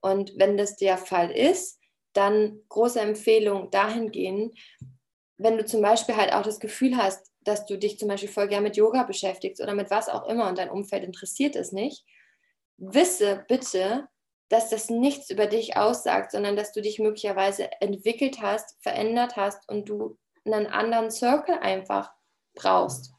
[0.00, 1.78] Und wenn das der Fall ist,
[2.12, 4.54] dann große Empfehlung dahingehend,
[5.38, 8.48] wenn du zum Beispiel halt auch das Gefühl hast, dass du dich zum Beispiel voll
[8.48, 12.04] gern mit Yoga beschäftigst oder mit was auch immer und dein Umfeld interessiert es nicht,
[12.76, 14.08] wisse bitte,
[14.48, 19.66] dass das nichts über dich aussagt, sondern dass du dich möglicherweise entwickelt hast, verändert hast
[19.68, 22.12] und du einen anderen Circle einfach
[22.54, 23.12] brauchst.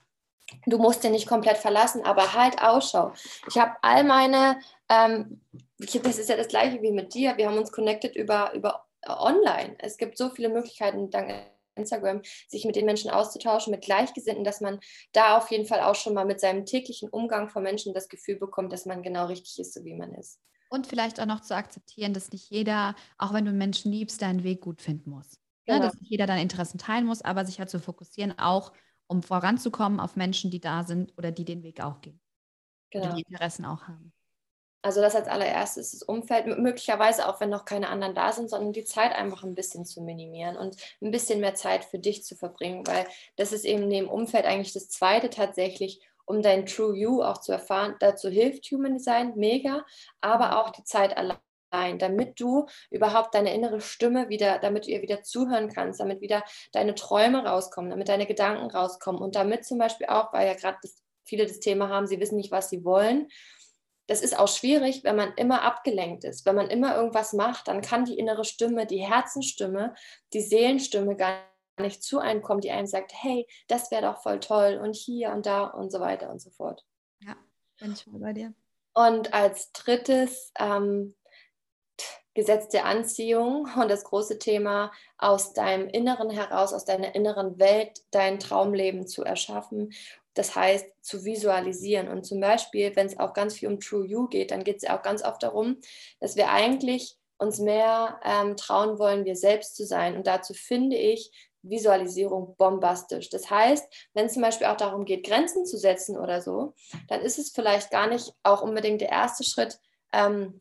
[0.65, 3.13] Du musst den nicht komplett verlassen, aber halt Ausschau.
[3.47, 5.41] Ich habe all meine, ähm,
[5.77, 9.75] das ist ja das gleiche wie mit dir, wir haben uns connected über, über online.
[9.79, 11.31] Es gibt so viele Möglichkeiten dank
[11.75, 14.79] Instagram, sich mit den Menschen auszutauschen, mit Gleichgesinnten, dass man
[15.11, 18.37] da auf jeden Fall auch schon mal mit seinem täglichen Umgang von Menschen das Gefühl
[18.37, 20.39] bekommt, dass man genau richtig ist, so wie man ist.
[20.69, 24.43] Und vielleicht auch noch zu akzeptieren, dass nicht jeder, auch wenn du Menschen liebst, deinen
[24.43, 25.33] Weg gut finden muss.
[25.65, 25.77] Ne, genau.
[25.77, 28.71] Ja, dass nicht jeder deine Interessen teilen muss, aber sich halt zu fokussieren, auch
[29.13, 32.19] um voranzukommen auf Menschen, die da sind oder die den Weg auch gehen.
[32.89, 33.05] Genau.
[33.05, 34.11] Oder die Interessen auch haben.
[34.81, 38.73] Also das als allererstes das Umfeld, möglicherweise auch wenn noch keine anderen da sind, sondern
[38.73, 42.35] die Zeit einfach ein bisschen zu minimieren und ein bisschen mehr Zeit für dich zu
[42.35, 43.07] verbringen, weil
[43.37, 47.53] das ist eben neben Umfeld eigentlich das Zweite tatsächlich, um dein True You auch zu
[47.53, 47.95] erfahren.
[47.99, 49.85] Dazu hilft Human Design mega,
[50.19, 51.37] aber auch die Zeit allein
[51.97, 56.43] damit du überhaupt deine innere Stimme wieder, damit du ihr wieder zuhören kannst, damit wieder
[56.71, 60.77] deine Träume rauskommen, damit deine Gedanken rauskommen und damit zum Beispiel auch, weil ja gerade
[61.25, 63.27] viele das Thema haben, sie wissen nicht, was sie wollen
[64.07, 66.45] das ist auch schwierig, wenn man immer abgelenkt ist.
[66.45, 69.95] Wenn man immer irgendwas macht, dann kann die innere Stimme, die Herzenstimme,
[70.33, 71.39] die Seelenstimme gar
[71.79, 75.31] nicht zu einem kommen, die einem sagt, hey, das wäre doch voll toll und hier
[75.31, 76.85] und da und so weiter und so fort.
[77.21, 77.35] Ja,
[77.79, 78.53] bin ich mal bei dir.
[78.93, 81.15] Und als drittes ähm,
[82.33, 88.01] Gesetz der Anziehung und das große Thema, aus deinem Inneren heraus, aus deiner inneren Welt
[88.11, 89.91] dein Traumleben zu erschaffen
[90.33, 92.07] das heißt, zu visualisieren.
[92.07, 94.83] Und zum Beispiel, wenn es auch ganz viel um True You geht, dann geht es
[94.83, 95.77] ja auch ganz oft darum,
[96.19, 100.15] dass wir eigentlich uns mehr ähm, trauen wollen, wir selbst zu sein.
[100.15, 101.31] Und dazu finde ich
[101.61, 103.29] Visualisierung bombastisch.
[103.29, 106.73] Das heißt, wenn es zum Beispiel auch darum geht, Grenzen zu setzen oder so,
[107.07, 109.79] dann ist es vielleicht gar nicht auch unbedingt der erste Schritt,
[110.11, 110.59] ähm,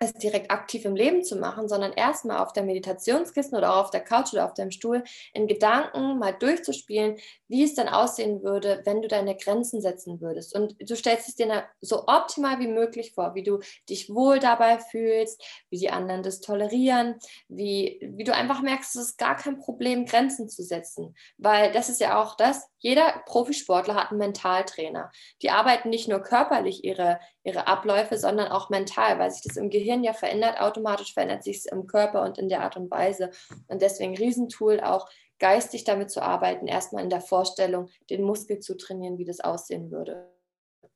[0.00, 4.00] es direkt aktiv im Leben zu machen, sondern erstmal auf der Meditationskissen oder auf der
[4.00, 7.16] Couch oder auf deinem Stuhl in Gedanken mal durchzuspielen,
[7.48, 10.54] wie es dann aussehen würde, wenn du deine Grenzen setzen würdest.
[10.54, 14.78] Und du stellst es dir so optimal wie möglich vor, wie du dich wohl dabei
[14.78, 17.16] fühlst, wie die anderen das tolerieren,
[17.48, 21.16] wie, wie du einfach merkst, es ist gar kein Problem, Grenzen zu setzen.
[21.38, 25.10] Weil das ist ja auch das, jeder Profisportler hat einen Mentaltrainer.
[25.42, 27.18] Die arbeiten nicht nur körperlich ihre,
[27.48, 31.58] ihre Abläufe, sondern auch mental, weil sich das im Gehirn ja verändert, automatisch verändert sich
[31.58, 33.30] es im Körper und in der Art und Weise.
[33.66, 38.76] Und deswegen Riesentool auch geistig damit zu arbeiten, erstmal in der Vorstellung, den Muskel zu
[38.76, 40.30] trainieren, wie das aussehen würde.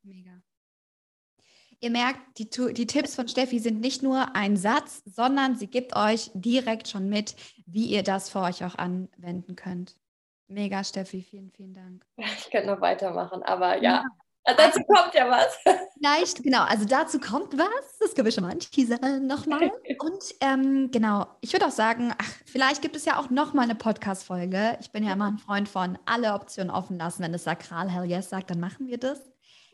[0.03, 0.42] Mega.
[1.80, 5.96] Ihr merkt, die, die Tipps von Steffi sind nicht nur ein Satz, sondern sie gibt
[5.96, 7.34] euch direkt schon mit,
[7.66, 9.96] wie ihr das für euch auch anwenden könnt.
[10.46, 12.05] Mega, Steffi, vielen, vielen Dank.
[12.38, 14.05] Ich könnte noch weitermachen, aber ja, ja.
[14.45, 15.57] Also dazu kommt ja was.
[15.99, 17.99] Vielleicht, genau, also dazu kommt was.
[18.01, 19.70] Das können wir schon mal anteasern nochmal.
[20.01, 23.76] Und ähm, genau, ich würde auch sagen, ach, vielleicht gibt es ja auch nochmal eine
[23.76, 24.78] Podcast-Folge.
[24.80, 27.22] Ich bin ja immer ein Freund von alle Optionen offen lassen.
[27.22, 29.20] Wenn es Sakral Hell Yes sagt, dann machen wir das.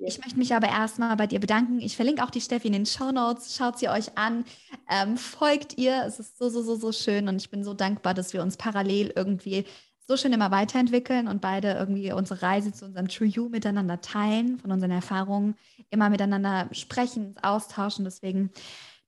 [0.01, 1.81] Ich möchte mich aber erstmal bei dir bedanken.
[1.81, 3.57] Ich verlinke auch die Steffi in den Show Notes.
[3.57, 4.45] Schaut sie euch an.
[4.89, 6.05] Ähm, folgt ihr.
[6.07, 7.27] Es ist so, so, so, so schön.
[7.27, 9.65] Und ich bin so dankbar, dass wir uns parallel irgendwie
[10.09, 14.59] so schön immer weiterentwickeln und beide irgendwie unsere Reise zu unserem True You miteinander teilen,
[14.59, 15.55] von unseren Erfahrungen
[15.91, 18.07] immer miteinander sprechen, austauschen.
[18.07, 18.51] Deswegen,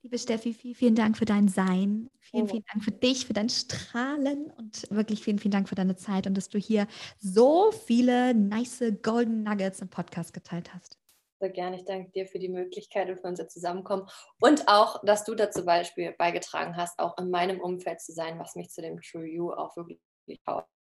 [0.02, 2.10] liebe Steffi, vielen, vielen Dank für dein Sein.
[2.20, 5.96] Vielen, vielen Dank für dich, für dein Strahlen und wirklich vielen, vielen Dank für deine
[5.96, 6.86] Zeit und dass du hier
[7.18, 10.98] so viele nice Golden Nuggets im Podcast geteilt hast.
[11.40, 11.76] Sehr gerne.
[11.76, 14.06] Ich danke dir für die Möglichkeit und für unser Zusammenkommen
[14.38, 18.54] und auch, dass du dazu Beispiel beigetragen hast, auch in meinem Umfeld zu sein, was
[18.54, 19.98] mich zu dem True You auch wirklich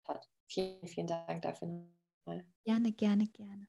[0.08, 0.28] hat.
[0.46, 2.44] Vielen, vielen Dank dafür nochmal.
[2.64, 3.66] Gerne, gerne, gerne.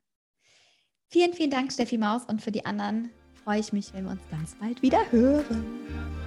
[1.09, 2.25] Vielen, vielen Dank, Steffi Maus.
[2.25, 3.11] Und für die anderen
[3.43, 6.24] freue ich mich, wenn wir uns ganz bald wieder hören.